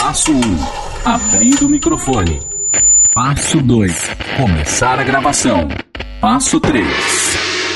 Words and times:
Passo 0.00 0.32
1. 0.32 0.40
Abrir 1.04 1.62
o 1.62 1.68
microfone. 1.68 2.40
Passo 3.14 3.60
2. 3.60 4.10
Começar 4.38 4.98
a 4.98 5.04
gravação. 5.04 5.68
Passo 6.22 6.58
3. 6.58 6.86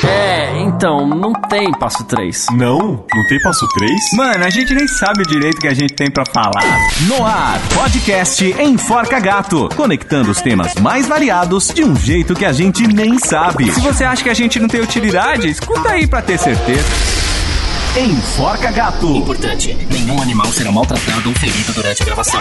É, 0.02 0.62
então, 0.62 1.06
não 1.06 1.34
tem 1.34 1.70
passo 1.72 2.02
3. 2.04 2.46
Não? 2.52 3.04
Não 3.14 3.26
tem 3.28 3.38
passo 3.42 3.68
3? 3.68 3.92
Mano, 4.14 4.42
a 4.42 4.48
gente 4.48 4.74
nem 4.74 4.88
sabe 4.88 5.22
o 5.22 5.26
direito 5.26 5.60
que 5.60 5.68
a 5.68 5.74
gente 5.74 5.92
tem 5.92 6.10
pra 6.10 6.24
falar. 6.24 6.64
No 7.06 7.26
ar, 7.26 7.60
podcast 7.74 8.42
Enforca 8.58 9.20
Gato, 9.20 9.68
conectando 9.76 10.30
os 10.30 10.40
temas 10.40 10.74
mais 10.76 11.06
variados 11.06 11.68
de 11.68 11.84
um 11.84 11.94
jeito 11.94 12.34
que 12.34 12.46
a 12.46 12.52
gente 12.52 12.86
nem 12.86 13.18
sabe. 13.18 13.70
Se 13.70 13.80
você 13.80 14.02
acha 14.02 14.22
que 14.22 14.30
a 14.30 14.34
gente 14.34 14.58
não 14.58 14.68
tem 14.68 14.80
utilidade, 14.80 15.48
escuta 15.48 15.90
aí 15.90 16.06
pra 16.06 16.22
ter 16.22 16.38
certeza. 16.38 17.23
Enforca 17.96 18.72
Gato. 18.72 19.06
Importante: 19.16 19.72
nenhum 19.88 20.20
animal 20.20 20.46
será 20.46 20.72
maltratado 20.72 21.28
ou 21.28 21.34
ferido 21.36 21.72
durante 21.72 22.02
a 22.02 22.04
gravação. 22.04 22.40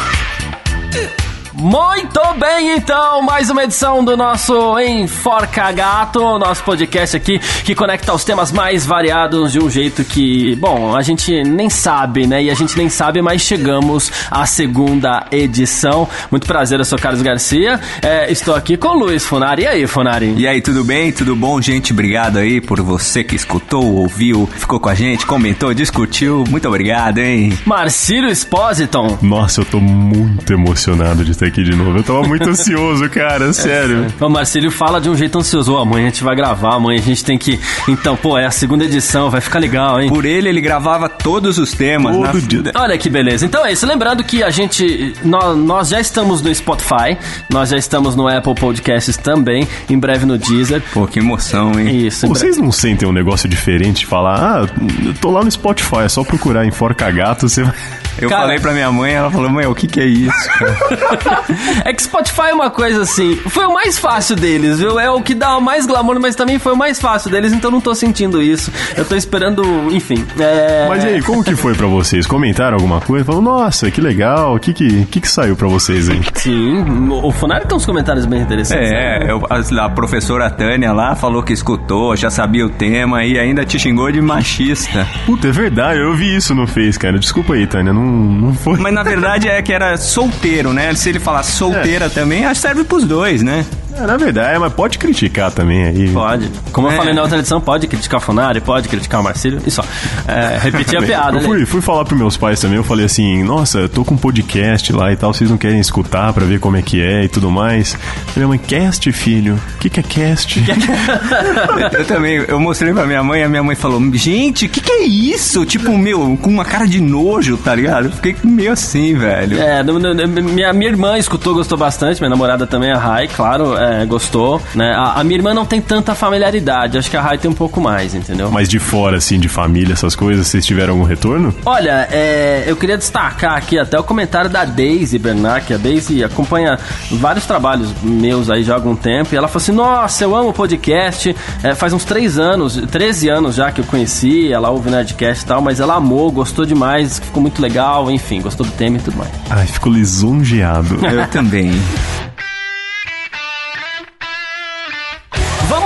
Muito 1.56 2.20
bem, 2.40 2.78
então, 2.78 3.22
mais 3.22 3.50
uma 3.52 3.64
edição 3.64 4.04
do 4.04 4.18
nosso 4.18 4.80
Enforca 4.80 5.72
Gato, 5.72 6.20
nosso 6.40 6.64
podcast 6.64 7.16
aqui 7.16 7.40
que 7.64 7.76
conecta 7.76 8.12
os 8.12 8.24
temas 8.24 8.52
mais 8.52 8.86
variados 8.86 9.52
de 9.52 9.60
um 9.60 9.70
jeito 9.70 10.04
que, 10.04 10.56
bom, 10.56 10.96
a 10.96 11.04
gente 11.04 11.44
nem 11.44 11.70
sabe, 11.70 12.26
né? 12.26 12.44
E 12.44 12.50
a 12.50 12.56
gente 12.56 12.76
nem 12.76 12.90
sabe, 12.90 13.22
mas 13.22 13.42
chegamos 13.44 14.12
à 14.32 14.48
segunda 14.48 15.28
edição. 15.32 16.10
Muito 16.32 16.48
prazer, 16.48 16.80
eu 16.80 16.86
sou 16.86 16.98
Carlos 16.98 17.22
Garcia, 17.22 17.80
é, 18.02 18.32
estou 18.32 18.56
aqui 18.56 18.76
com 18.76 18.88
o 18.88 18.98
Luiz 18.98 19.24
Funari. 19.24 19.64
E 19.64 19.68
aí, 19.68 19.88
Funari? 19.88 20.34
E 20.36 20.48
aí, 20.48 20.60
tudo 20.60 20.84
bem? 20.84 21.12
Tudo 21.12 21.36
bom, 21.36 21.62
gente? 21.62 21.94
Obrigado 21.94 22.40
aí 22.40 22.60
por 22.60 22.82
você 22.82 23.24
que 23.24 23.36
escutou, 23.36 23.94
ouviu, 23.94 24.50
ficou 24.58 24.80
com 24.80 24.90
a 24.90 24.96
gente, 24.96 25.26
comentou, 25.26 25.72
discutiu. 25.72 26.44
Muito 26.50 26.68
obrigado, 26.68 27.20
hein? 27.20 27.58
Marcílio 27.64 28.30
Expositon. 28.30 29.20
Nossa, 29.22 29.62
eu 29.62 29.66
tô 29.66 29.80
muito 29.80 30.52
emocionado 30.52 31.24
de 31.24 31.43
aqui 31.48 31.64
de 31.64 31.76
novo. 31.76 31.98
Eu 31.98 32.04
tava 32.04 32.24
muito 32.24 32.50
ansioso, 32.50 33.10
cara, 33.10 33.52
sério. 33.54 34.08
O 34.20 34.30
Marcílio 34.30 34.72
fala 34.72 35.00
de 35.00 35.10
um 35.10 35.16
jeito 35.16 35.38
ansioso. 35.38 35.74
Ô, 35.74 35.78
amanhã 35.78 36.08
a 36.08 36.10
gente 36.10 36.24
vai 36.24 36.36
gravar, 36.36 36.76
amanhã 36.76 37.00
a 37.00 37.04
gente 37.04 37.24
tem 37.24 37.38
que. 37.38 37.60
Então, 37.88 38.16
pô, 38.16 38.38
é 38.38 38.46
a 38.46 38.52
segunda 38.52 38.86
edição, 38.86 39.30
vai 39.30 39.42
ficar 39.42 39.60
legal, 39.60 40.00
hein? 40.02 40.10
Por 40.10 40.26
ele, 40.26 40.50
ele 40.50 40.62
gravava 40.62 41.08
todos 41.10 41.58
os 41.58 41.72
temas. 41.74 42.16
Todo 42.16 42.24
na- 42.26 42.40
dia. 42.48 42.72
Olha 42.76 42.98
que 42.98 43.10
beleza. 43.10 43.46
Então 43.46 43.66
é 43.66 43.72
isso. 43.74 43.86
Lembrando 43.86 44.24
que 44.24 44.44
a 44.44 44.50
gente. 44.50 45.14
Nós, 45.24 45.58
nós 45.58 45.90
já 45.90 46.00
estamos 46.00 46.42
no 46.42 46.54
Spotify, 46.54 47.18
nós 47.50 47.70
já 47.70 47.78
estamos 47.78 48.16
no 48.16 48.28
Apple 48.28 48.56
Podcasts 48.56 49.18
também, 49.18 49.68
em 49.90 49.98
breve 49.98 50.26
no 50.26 50.38
Deezer. 50.38 50.82
Pô, 50.94 51.06
que 51.08 51.20
emoção, 51.20 51.80
hein? 51.80 52.06
Isso, 52.08 52.26
em 52.26 52.30
breve. 52.30 52.46
Vocês 52.46 52.58
não 52.58 52.72
sentem 52.72 53.08
um 53.08 53.12
negócio 53.12 53.48
diferente 53.50 54.00
de 54.02 54.06
falar, 54.06 54.40
ah, 54.40 54.68
eu 55.06 55.14
tô 55.16 55.30
lá 55.32 55.44
no 55.44 55.52
Spotify, 55.52 55.98
é 56.06 56.10
só 56.10 56.24
procurar 56.24 56.66
Enforca 56.66 57.10
Gato, 57.12 57.48
você 57.48 57.64
vai... 57.64 57.74
Eu 58.20 58.30
Cara- 58.30 58.44
falei 58.44 58.60
pra 58.60 58.74
minha 58.74 58.92
mãe, 58.92 59.14
ela 59.14 59.32
falou, 59.32 59.50
mãe, 59.50 59.66
o 59.66 59.74
que 59.74 59.88
que 59.88 60.00
é 60.00 60.06
isso? 60.06 60.32
cara?" 61.36 61.44
É 61.86 61.94
que 61.94 62.04
Spotify 62.04 62.50
é 62.50 62.54
uma 62.54 62.70
coisa 62.70 63.02
assim. 63.02 63.36
Foi 63.50 63.66
o 63.66 63.74
mais 63.74 63.98
fácil 63.98 64.36
deles, 64.36 64.80
viu? 64.80 65.00
É 65.00 65.10
o 65.10 65.22
que 65.22 65.34
dá 65.34 65.60
mais 65.60 65.86
glamour, 65.86 66.20
mas 66.20 66.36
também 66.36 66.60
foi 66.60 66.74
o 66.74 66.78
mais 66.78 67.00
fácil 67.00 67.30
deles, 67.30 67.54
então 67.54 67.70
não 67.72 67.82
tô 67.82 67.94
sentindo 67.96 68.42
isso. 68.42 68.72
Eu 68.96 69.06
tô 69.06 69.16
esperando, 69.16 69.64
enfim. 69.92 70.24
É... 70.40 70.86
Mas 70.90 71.04
e 71.04 71.08
aí, 71.08 71.22
como 71.22 71.44
que 71.44 71.56
foi 71.56 71.74
pra 71.74 71.88
vocês? 71.88 72.26
Comentaram 72.28 72.76
alguma 72.76 73.02
coisa? 73.02 73.26
Falaram, 73.26 73.44
nossa, 73.44 73.90
que 73.92 74.02
legal, 74.02 74.56
o 74.56 74.60
que 74.60 74.74
que, 74.74 75.06
que 75.06 75.22
que 75.22 75.28
saiu 75.28 75.56
pra 75.56 75.68
vocês 75.68 76.10
aí? 76.10 76.22
Sim, 76.36 77.10
o 77.10 77.32
Funari 77.32 77.66
tem 77.68 77.78
uns 77.78 77.86
comentários 77.86 78.26
bem 78.26 78.42
interessantes. 78.42 78.90
né? 78.90 79.26
É, 79.28 79.32
eu- 79.32 79.46
a, 79.50 79.86
a 79.86 79.90
professora 79.90 80.50
Tânia 80.50 80.92
lá 80.94 81.16
falou 81.16 81.44
que 81.44 81.54
escutou, 81.54 82.16
já 82.16 82.30
sabia 82.30 82.66
o 82.66 82.70
tema 82.70 83.24
e 83.24 83.38
ainda 83.40 83.66
te 83.66 83.78
xingou 83.80 84.12
de 84.12 84.22
machista. 84.22 85.08
Puta, 85.26 85.48
é 85.48 85.52
verdade, 85.52 86.00
eu 86.00 86.14
vi 86.16 86.36
isso 86.36 86.54
no 86.56 86.68
Face, 86.68 86.98
cara. 86.98 87.18
Desculpa 87.20 87.54
aí, 87.54 87.66
Tânia, 87.68 87.94
não, 87.94 88.04
não 88.04 88.54
foi... 88.54 88.78
Mas 88.80 88.94
na 88.94 89.04
verdade 89.04 89.48
é 89.48 89.62
que 89.62 89.72
era 89.74 89.96
solteiro, 89.98 90.74
né? 90.74 90.94
Se 90.96 91.10
ele 91.10 91.20
falasse 91.24 91.54
solteira 91.54 92.10
também, 92.10 92.46
acho 92.46 92.62
que 92.62 92.68
serve 92.68 92.84
pros 92.84 93.06
dois, 93.06 93.42
né? 93.42 93.66
É, 93.96 94.02
na 94.06 94.18
verdade, 94.18 94.58
mas 94.60 94.74
pode 94.74 94.98
criticar 94.98 95.52
também 95.52 95.86
aí. 95.86 96.10
Pode. 96.10 96.50
Como 96.72 96.88
eu 96.88 96.92
É. 96.92 96.96
falei 96.98 97.14
na 97.14 97.22
outra 97.22 97.38
edição, 97.40 97.62
pode 97.62 97.88
criticar 97.88 98.20
o 98.20 98.24
Funari, 98.24 98.60
pode 98.62 98.88
criticar 98.90 99.22
o 99.22 99.24
Marcílio, 99.24 99.62
e 99.66 99.72
só. 99.72 99.84
É, 100.28 100.58
repetir 100.62 100.98
a 100.98 101.02
piada, 101.02 101.38
Eu 101.38 101.42
né? 101.42 101.48
fui, 101.48 101.66
fui 101.66 101.82
falar 101.82 102.04
pros 102.06 102.18
meus 102.20 102.36
pais 102.38 102.60
também, 102.60 102.78
eu 102.78 102.84
falei 102.84 103.06
assim, 103.06 103.44
nossa, 103.44 103.80
eu 103.80 103.90
tô 103.90 104.04
com 104.04 104.16
um 104.16 104.18
podcast 104.18 104.92
lá 104.94 105.12
e 105.12 105.16
tal, 105.16 105.34
vocês 105.34 105.50
não 105.50 105.58
querem 105.58 105.80
escutar 105.80 106.34
pra 106.34 106.46
ver 106.46 106.60
como 106.60 106.76
é 106.78 106.82
que 106.82 107.02
é 107.02 107.24
e 107.24 107.28
tudo 107.28 107.52
mais. 107.52 107.98
Minha 108.36 108.48
mãe, 108.48 108.58
cast, 108.58 109.12
filho? 109.12 109.60
O 109.76 109.78
que 109.80 109.90
que 109.90 110.00
é 110.00 110.04
cast? 110.04 110.64
Eu 111.94 112.06
também, 112.06 112.44
eu 112.48 112.60
mostrei 112.60 112.94
pra 112.94 113.06
minha 113.06 113.24
mãe 113.24 113.44
a 113.44 113.50
minha 113.50 113.64
mãe 113.64 113.76
falou: 113.76 114.02
Gente, 114.14 114.66
o 114.66 114.70
que, 114.70 114.82
que 114.82 114.92
é 114.92 115.04
isso? 115.04 115.66
Tipo, 115.66 115.98
meu, 115.98 116.38
com 116.42 116.50
uma 116.50 116.66
cara 116.66 116.86
de 116.88 117.00
nojo, 117.02 117.58
tá 117.58 117.74
ligado? 117.76 118.06
Eu 118.06 118.12
fiquei 118.12 118.36
meio 118.44 118.72
assim, 118.72 119.14
velho. 119.16 119.60
É, 119.60 119.84
minha, 119.84 120.74
minha 120.74 120.90
irmã 120.90 121.18
escutou, 121.18 121.54
gostou 121.54 121.78
bastante. 121.78 122.20
Minha 122.20 122.30
namorada 122.30 122.66
também, 122.66 122.92
a 122.92 122.98
Rai, 122.98 123.28
claro, 123.28 123.76
é, 123.84 124.06
gostou. 124.06 124.62
Né? 124.74 124.94
A, 124.96 125.20
a 125.20 125.24
minha 125.24 125.38
irmã 125.38 125.54
não 125.54 125.66
tem 125.66 125.82
tanta 125.82 126.16
familiaridade. 126.16 126.98
Acho 126.98 127.10
que 127.10 127.18
a 127.18 127.22
Rai 127.22 127.38
tem 127.38 127.50
um 127.50 127.54
pouco 127.54 127.82
mais, 127.82 128.16
entendeu? 128.16 128.52
Mas 128.52 128.70
de 128.70 128.80
fora, 128.80 129.18
assim, 129.18 129.40
de 129.40 129.48
família, 129.48 129.94
essas 129.94 130.16
coisas, 130.16 130.48
vocês 130.48 130.66
tiveram 130.66 130.94
algum 130.94 131.06
retorno? 131.06 131.54
Olha, 131.66 132.08
é, 132.12 132.64
eu 132.68 132.76
queria 132.76 132.98
destacar 132.98 133.58
aqui 133.58 133.78
até 133.78 134.00
o 134.00 134.04
comentário 134.04 134.50
da 134.50 134.66
Daisy 134.66 135.20
Bernard, 135.20 135.66
que 135.66 135.74
a 135.74 135.78
Daisy 135.78 136.24
acompanha 136.24 136.78
vários 137.12 137.46
trabalhos 137.46 137.94
meus 138.02 138.50
aí 138.50 138.64
já 138.64 138.74
há 138.74 138.76
algum 138.76 138.96
tempo, 138.96 139.34
e 139.34 139.38
ela 139.38 139.48
falou 139.48 139.62
assim, 139.62 139.72
nossa, 139.72 140.24
eu 140.24 140.36
amo 140.36 140.50
o 140.50 140.54
podcast, 140.54 141.36
é, 141.62 141.76
faz 141.76 141.94
uns 141.94 142.04
3 142.06 142.40
anos, 142.40 142.82
13 142.92 143.30
anos 143.30 143.56
já 143.56 143.72
que 143.72 143.82
eu 143.82 143.86
conheci, 143.86 144.52
ela 144.52 144.70
ouve 144.70 144.90
Nerdcast 144.90 145.44
e 145.44 145.48
tal, 145.48 145.62
mas 145.62 145.80
ela 145.80 145.96
amou, 145.96 146.32
gostou 146.32 146.66
demais, 146.66 147.20
ficou 147.20 147.42
muito 147.42 147.62
legal, 147.62 148.10
enfim, 148.12 148.42
gostou 148.42 148.66
do 148.66 148.72
tema 148.72 148.98
e 148.98 149.02
tudo 149.02 149.18
mais. 149.18 149.32
Ai, 149.50 149.68
fico 149.68 149.90
lisonjeado. 149.90 151.00
Eu 151.06 151.28
também. 151.28 151.72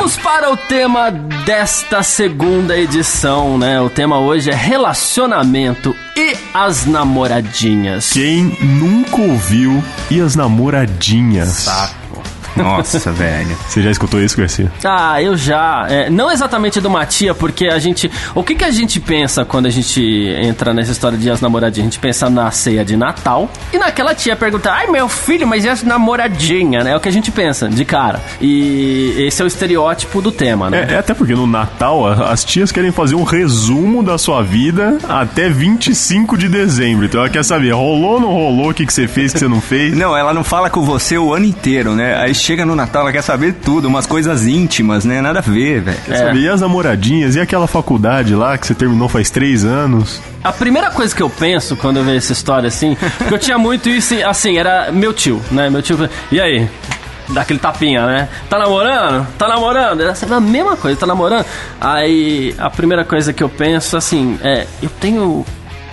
Vamos 0.07 0.23
para 0.23 0.49
o 0.49 0.55
tema 0.55 1.11
desta 1.11 2.01
segunda 2.01 2.77
edição, 2.77 3.57
né? 3.57 3.81
O 3.81 3.89
tema 3.89 4.17
hoje 4.19 4.49
é 4.49 4.55
relacionamento 4.55 5.93
e 6.15 6.33
as 6.53 6.85
namoradinhas. 6.85 8.13
Quem 8.13 8.45
nunca 8.61 9.19
ouviu 9.19 9.83
e 10.09 10.21
as 10.21 10.33
namoradinhas? 10.33 11.65
Nossa, 12.63 13.11
velho. 13.11 13.57
Você 13.67 13.81
já 13.81 13.91
escutou 13.91 14.21
isso, 14.21 14.37
Garcia? 14.37 14.71
Ah, 14.83 15.21
eu 15.21 15.35
já. 15.35 15.85
É, 15.89 16.09
não 16.09 16.31
exatamente 16.31 16.79
do 16.79 16.89
Matia, 16.89 17.33
porque 17.33 17.67
a 17.67 17.79
gente. 17.79 18.11
O 18.33 18.43
que, 18.43 18.55
que 18.55 18.63
a 18.63 18.71
gente 18.71 18.99
pensa 18.99 19.45
quando 19.45 19.65
a 19.65 19.69
gente 19.69 20.01
entra 20.41 20.73
nessa 20.73 20.91
história 20.91 21.17
de 21.17 21.29
as 21.29 21.41
namoradinhas? 21.41 21.87
A 21.87 21.89
gente 21.89 21.99
pensa 21.99 22.29
na 22.29 22.49
ceia 22.51 22.83
de 22.83 22.95
Natal 22.95 23.49
e 23.71 23.77
naquela 23.77 24.13
tia 24.13 24.35
pergunta: 24.35 24.71
ai 24.71 24.87
meu 24.87 25.07
filho, 25.07 25.47
mas 25.47 25.63
e 25.65 25.69
as 25.69 25.83
namoradinhas, 25.83 26.83
né? 26.83 26.91
É 26.91 26.95
o 26.95 26.99
que 26.99 27.09
a 27.09 27.11
gente 27.11 27.31
pensa, 27.31 27.69
de 27.69 27.85
cara. 27.85 28.21
E 28.41 29.15
esse 29.17 29.41
é 29.41 29.45
o 29.45 29.47
estereótipo 29.47 30.21
do 30.21 30.31
tema, 30.31 30.69
né? 30.69 30.87
É, 30.89 30.93
é 30.93 30.97
até 30.97 31.13
porque 31.13 31.33
no 31.33 31.47
Natal 31.47 32.07
as 32.07 32.43
tias 32.43 32.71
querem 32.71 32.91
fazer 32.91 33.15
um 33.15 33.23
resumo 33.23 34.03
da 34.03 34.17
sua 34.17 34.41
vida 34.41 34.97
até 35.07 35.49
25 35.49 36.37
de 36.37 36.47
dezembro. 36.47 37.05
Então 37.05 37.19
ela 37.19 37.29
quer 37.29 37.43
saber, 37.43 37.71
rolou 37.71 38.13
ou 38.13 38.19
não 38.19 38.33
rolou, 38.33 38.69
o 38.69 38.73
que, 38.73 38.85
que 38.85 38.93
você 38.93 39.07
fez, 39.07 39.31
o 39.31 39.33
que 39.33 39.39
você 39.39 39.47
não 39.47 39.61
fez. 39.61 39.95
Não, 39.95 40.15
ela 40.15 40.33
não 40.33 40.43
fala 40.43 40.69
com 40.69 40.81
você 40.81 41.17
o 41.17 41.33
ano 41.33 41.45
inteiro, 41.45 41.93
né? 41.95 42.15
Aí 42.15 42.33
chega 42.47 42.65
no 42.65 42.77
Natal, 42.77 43.01
ela 43.01 43.11
quer 43.11 43.21
saber 43.21 43.55
tudo, 43.55 43.89
umas 43.89 44.07
coisas 44.07 44.47
íntimas, 44.47 45.03
né? 45.03 45.19
Nada 45.19 45.39
a 45.39 45.41
ver, 45.41 45.81
velho. 45.81 45.97
Quer 46.05 46.17
saber, 46.17 46.39
e 46.39 46.47
as 46.47 46.61
namoradinhas, 46.61 47.35
e 47.35 47.41
aquela 47.41 47.67
faculdade 47.67 48.33
lá 48.33 48.57
que 48.57 48.65
você 48.65 48.73
terminou 48.73 49.09
faz 49.09 49.29
três 49.29 49.65
anos? 49.65 50.21
A 50.41 50.53
primeira 50.53 50.89
coisa 50.89 51.13
que 51.13 51.21
eu 51.21 51.29
penso 51.29 51.75
quando 51.75 51.97
eu 51.97 52.05
vejo 52.05 52.19
essa 52.19 52.31
história 52.31 52.69
assim, 52.69 52.95
porque 53.17 53.33
eu 53.33 53.37
tinha 53.37 53.57
muito 53.57 53.89
isso, 53.89 54.15
assim, 54.25 54.57
era 54.57 54.89
meu 54.93 55.11
tio, 55.11 55.41
né? 55.51 55.69
Meu 55.69 55.81
tio, 55.81 56.09
e 56.31 56.39
aí? 56.39 56.69
Dá 57.27 57.41
aquele 57.41 57.59
tapinha, 57.59 58.05
né? 58.05 58.29
Tá 58.49 58.57
namorando? 58.57 59.27
Tá 59.37 59.49
namorando? 59.49 59.99
Era 59.99 60.15
sempre 60.15 60.35
a 60.35 60.39
mesma 60.39 60.77
coisa, 60.77 60.97
tá 60.97 61.05
namorando? 61.05 61.45
Aí 61.81 62.55
a 62.57 62.69
primeira 62.69 63.03
coisa 63.03 63.33
que 63.33 63.43
eu 63.43 63.49
penso, 63.49 63.97
assim, 63.97 64.39
é, 64.41 64.65
eu 64.81 64.89
tenho 65.01 65.45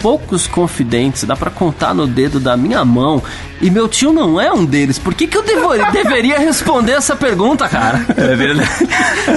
poucos 0.04 0.46
confidentes, 0.46 1.24
dá 1.24 1.34
pra 1.34 1.50
contar 1.50 1.94
no 1.94 2.06
dedo 2.06 2.38
da 2.38 2.58
minha 2.58 2.84
mão, 2.84 3.22
e 3.58 3.70
meu 3.70 3.88
tio 3.88 4.12
não 4.12 4.38
é 4.38 4.52
um 4.52 4.62
deles. 4.62 4.98
Por 4.98 5.14
que, 5.14 5.26
que 5.26 5.34
eu 5.38 5.42
devo- 5.42 5.70
deveria 5.90 6.38
responder 6.38 6.92
essa 6.92 7.16
pergunta, 7.16 7.66
cara? 7.66 8.04
É 8.14 8.36
verdade. 8.36 8.68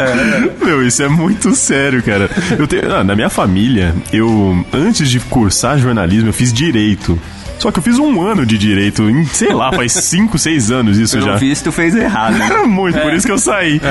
Meu, 0.61 0.85
isso 0.85 1.01
é 1.01 1.07
muito 1.07 1.55
sério, 1.55 2.03
cara. 2.03 2.29
Eu 2.59 2.67
tenho, 2.67 2.93
ah, 2.93 3.01
na 3.01 3.15
minha 3.15 3.29
família, 3.29 3.95
eu, 4.11 4.65
antes 4.73 5.09
de 5.09 5.21
cursar 5.21 5.77
jornalismo, 5.79 6.27
eu 6.27 6.33
fiz 6.33 6.51
direito. 6.51 7.17
Só 7.59 7.71
que 7.71 7.79
eu 7.79 7.83
fiz 7.83 7.97
um 7.97 8.21
ano 8.21 8.45
de 8.45 8.57
direito, 8.57 9.09
em, 9.09 9.25
sei 9.25 9.53
lá, 9.53 9.71
faz 9.71 9.91
5, 10.05 10.37
6 10.37 10.71
anos 10.71 10.97
isso 10.97 11.17
Pelo 11.17 11.31
já. 11.31 11.35
visto, 11.37 11.65
tu 11.65 11.71
fez 11.71 11.95
errado. 11.95 12.35
Muito, 12.67 12.99
por 12.99 13.13
isso 13.13 13.25
que 13.25 13.31
eu 13.31 13.37
saí. 13.39 13.81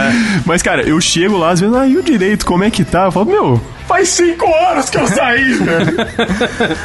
Mas, 0.44 0.62
cara, 0.62 0.82
eu 0.82 1.00
chego 1.00 1.36
lá, 1.36 1.50
às 1.50 1.60
vezes, 1.60 1.74
ah, 1.74 1.86
e 1.86 1.96
o 1.96 2.02
direito, 2.02 2.46
como 2.46 2.62
é 2.64 2.70
que 2.70 2.84
tá? 2.84 3.04
Eu 3.06 3.12
falo, 3.12 3.26
meu, 3.26 3.62
faz 3.88 4.08
5 4.10 4.46
anos 4.70 4.88
que 4.90 4.98
eu 4.98 5.06
saí, 5.08 5.54
velho. 5.58 5.96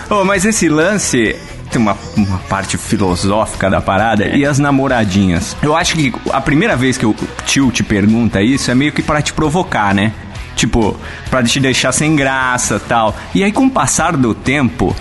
Ô, 0.10 0.24
mas 0.24 0.44
esse 0.46 0.68
lance 0.70 1.36
tem 1.72 1.82
uma, 1.82 1.96
uma 2.18 2.38
parte 2.50 2.78
filosófica 2.78 3.70
da 3.70 3.80
parada 3.80 4.28
e 4.28 4.46
as 4.46 4.60
namoradinhas. 4.60 5.56
Eu 5.62 5.76
acho 5.76 5.94
que 5.96 6.12
a 6.32 6.42
primeira 6.42 6.76
vez 6.76 6.98
que 6.98 7.06
o 7.06 7.16
tio 7.46 7.72
te 7.72 7.84
pergunta 7.84 8.42
isso 8.42 8.70
é 8.72 8.76
meio 8.76 8.92
que 8.92 9.02
pra 9.02 9.22
te 9.22 9.32
provocar, 9.34 9.94
né? 9.94 10.12
Tipo, 10.56 11.00
pra 11.30 11.42
te 11.42 11.60
deixar 11.60 11.92
sem 11.94 12.16
graça 12.16 12.80
tal. 12.88 13.16
E 13.34 13.42
aí, 13.44 13.52
com 13.54 13.66
o 13.68 13.70
passar 13.72 14.18
do 14.18 14.34
tempo, 14.36 14.94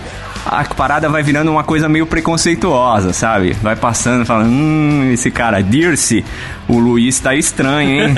a 0.45 0.65
parada 0.65 1.09
vai 1.09 1.23
virando 1.23 1.51
uma 1.51 1.65
coisa 1.65 1.89
meio 1.89 2.07
preconceituosa, 2.07 3.13
sabe? 3.13 3.53
Vai 3.63 3.77
passando, 3.77 4.25
falando, 4.25 4.49
hum, 4.49 5.11
esse 5.13 5.31
cara, 5.31 5.63
Dirce, 5.63 6.25
o 6.69 6.79
Luiz 6.79 7.19
tá 7.21 7.35
estranho, 7.35 8.05
hein? 8.05 8.15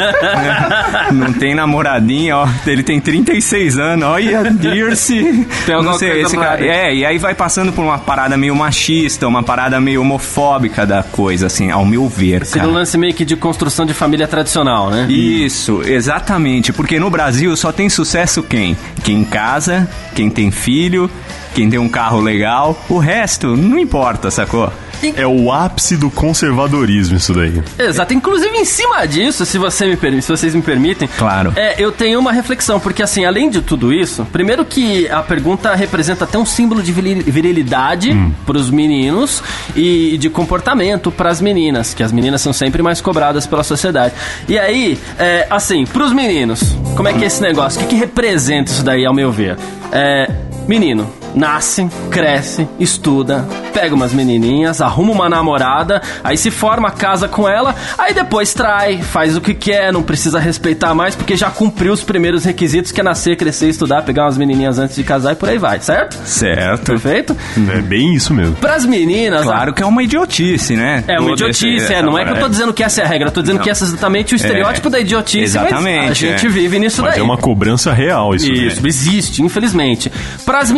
não 1.12 1.32
tem 1.32 1.54
namoradinha, 1.54 2.36
ó. 2.36 2.48
Ele 2.66 2.82
tem 2.82 3.00
36 3.00 3.78
anos, 3.78 4.04
olha, 4.06 4.50
Dirce. 4.50 5.46
Tem 5.66 5.74
alguma 5.74 5.92
não 5.92 5.98
sei, 5.98 6.10
coisa 6.10 6.26
esse 6.26 6.36
cara. 6.36 6.64
É, 6.64 6.94
e 6.94 7.04
aí 7.04 7.19
vai 7.19 7.34
passando 7.34 7.72
por 7.72 7.82
uma 7.82 7.98
parada 7.98 8.36
meio 8.36 8.54
machista, 8.54 9.26
uma 9.26 9.42
parada 9.42 9.80
meio 9.80 10.02
homofóbica 10.02 10.86
da 10.86 11.02
coisa, 11.02 11.46
assim, 11.46 11.70
ao 11.70 11.84
meu 11.84 12.08
ver, 12.08 12.46
Seria 12.46 12.68
um 12.68 12.72
lance 12.72 12.96
meio 12.98 13.14
que 13.14 13.25
de 13.25 13.36
construção 13.36 13.84
de 13.86 13.94
família 13.94 14.28
tradicional, 14.28 14.90
né? 14.90 15.06
Isso, 15.10 15.82
exatamente. 15.82 16.72
Porque 16.72 16.98
no 16.98 17.10
Brasil 17.10 17.56
só 17.56 17.72
tem 17.72 17.88
sucesso 17.88 18.42
quem? 18.42 18.76
Quem 19.02 19.25
casa, 19.25 19.88
quem 20.14 20.30
tem 20.30 20.50
filho, 20.50 21.10
quem 21.54 21.69
tem 21.70 21.78
um 21.78 21.88
carro 21.88 22.20
legal. 22.20 22.81
O 22.88 22.99
resto 22.99 23.56
não 23.56 23.78
importa, 23.78 24.31
sacou? 24.31 24.72
É 25.16 25.26
o 25.26 25.50
ápice 25.50 25.96
do 25.96 26.08
conservadorismo 26.08 27.16
isso 27.16 27.34
daí. 27.34 27.60
Exato. 27.76 28.14
Inclusive, 28.14 28.56
em 28.56 28.64
cima 28.64 29.04
disso, 29.04 29.44
se, 29.44 29.58
você 29.58 29.84
me 29.87 29.96
permi- 29.96 30.22
se 30.22 30.28
vocês 30.28 30.54
me 30.54 30.62
permitem, 30.62 31.08
Claro. 31.19 31.52
é, 31.56 31.75
eu 31.76 31.90
tenho 31.90 32.20
uma 32.20 32.31
reflexão, 32.31 32.78
porque 32.78 33.02
assim, 33.02 33.25
além 33.25 33.50
de 33.50 33.60
tudo 33.62 33.93
isso, 33.93 34.25
primeiro 34.31 34.64
que 34.64 35.08
a 35.08 35.20
pergunta 35.20 35.75
representa 35.75 36.22
até 36.25 36.38
um 36.38 36.46
símbolo 36.46 36.81
de 36.81 36.93
viril- 36.93 37.20
virilidade 37.26 38.16
pros 38.46 38.70
meninos 38.70 39.43
e 39.75 40.16
de 40.19 40.31
comportamento 40.31 41.10
pras 41.10 41.40
meninas, 41.40 41.94
que 41.94 42.02
as 42.04 42.12
meninas 42.12 42.40
são 42.40 42.52
sempre 42.52 42.81
mais 42.81 43.00
cobradas 43.00 43.44
pela 43.44 43.64
sociedade. 43.64 44.14
E 44.49 44.56
aí, 44.56 44.96
é, 45.19 45.49
assim, 45.50 45.84
pros 45.84 46.12
meninos, 46.12 46.76
como 46.94 47.08
é 47.08 47.12
que 47.12 47.25
é 47.25 47.26
esse 47.26 47.43
negócio? 47.43 47.81
O 47.81 47.84
que, 47.84 47.88
que 47.94 47.96
representa 47.96 48.70
isso 48.70 48.84
daí, 48.84 49.04
ao 49.04 49.12
meu 49.12 49.32
ver? 49.32 49.56
É, 49.90 50.31
menino, 50.69 51.10
nasce, 51.34 51.88
cresce, 52.11 52.69
estuda, 52.79 53.46
pega 53.73 53.94
umas 53.94 54.12
menininhas, 54.12 54.81
arruma 54.81 55.12
uma 55.12 55.29
namorada, 55.29 56.00
aí 56.23 56.37
se 56.37 56.50
forma, 56.50 56.90
casa 56.90 57.29
com 57.29 57.49
ela, 57.49 57.75
aí 57.96 58.12
depois 58.12 58.52
trai, 58.55 59.02
faz 59.02 59.37
o 59.37 59.40
que 59.40 59.55
quer, 59.55 59.93
não 59.93 60.02
precisa 60.02 60.38
respeitar 60.38 60.94
mais, 60.94 61.14
porque 61.14 61.37
já 61.37 61.50
cumpriu 61.50 61.93
os 61.93 62.02
primeiros 62.02 62.44
requisitos, 62.44 62.93
que 62.93 63.00
é 63.00 63.05
nascer, 63.05 63.37
crescer, 63.37 63.69
estudar, 63.69 64.02
pegar 64.02 64.25
umas 64.25 64.37
menininhas 64.37 64.79
antes 64.79 64.96
de 64.96 65.02
casar 65.05 65.32
e 65.32 65.37
por 65.37 65.49
aí 65.49 65.58
vai, 65.58 65.81
certo? 65.81 66.17
Certo. 66.25 66.84
Perfeito? 66.93 67.37
É 67.75 67.81
bem 67.81 68.14
isso 68.14 68.32
mesmo. 68.35 68.55
Pras 68.56 68.85
meninas... 68.85 69.43
Claro 69.44 69.73
que 69.73 69.82
é 69.82 69.87
uma 69.87 70.02
idiotice, 70.02 70.76
né? 70.76 71.05
É 71.08 71.12
uma 71.19 71.31
Todo 71.31 71.35
idiotice, 71.35 71.69
esse- 71.76 71.93
é, 71.94 72.02
não 72.02 72.19
é 72.19 72.25
que 72.25 72.31
eu 72.32 72.40
tô 72.40 72.49
dizendo 72.49 72.73
que 72.73 72.82
essa 72.82 73.00
é 73.00 73.05
a 73.05 73.08
regra, 73.08 73.28
eu 73.28 73.32
tô 73.32 73.40
dizendo 73.43 73.61
que 73.61 73.70
essa 73.70 73.85
é 73.85 73.88
exatamente 73.88 74.35
o 74.35 74.37
estereótipo 74.37 74.90
da 74.90 75.00
idiotice, 75.00 75.56
mas 75.58 75.67
Exatamente, 75.69 76.26
a 76.26 76.31
gente 76.31 76.46
é. 76.46 76.49
vive 76.49 76.78
nisso 76.78 77.02
Mas 77.02 77.12
daí. 77.12 77.20
é 77.20 77.23
uma 77.23 77.37
cobrança 77.37 77.93
real 77.93 78.35
isso. 78.35 78.49
né? 78.49 78.55
Isso, 78.58 78.87
existe, 78.87 79.43
infelizmente. 79.43 80.11
Para 80.44 80.58
as 80.61 80.70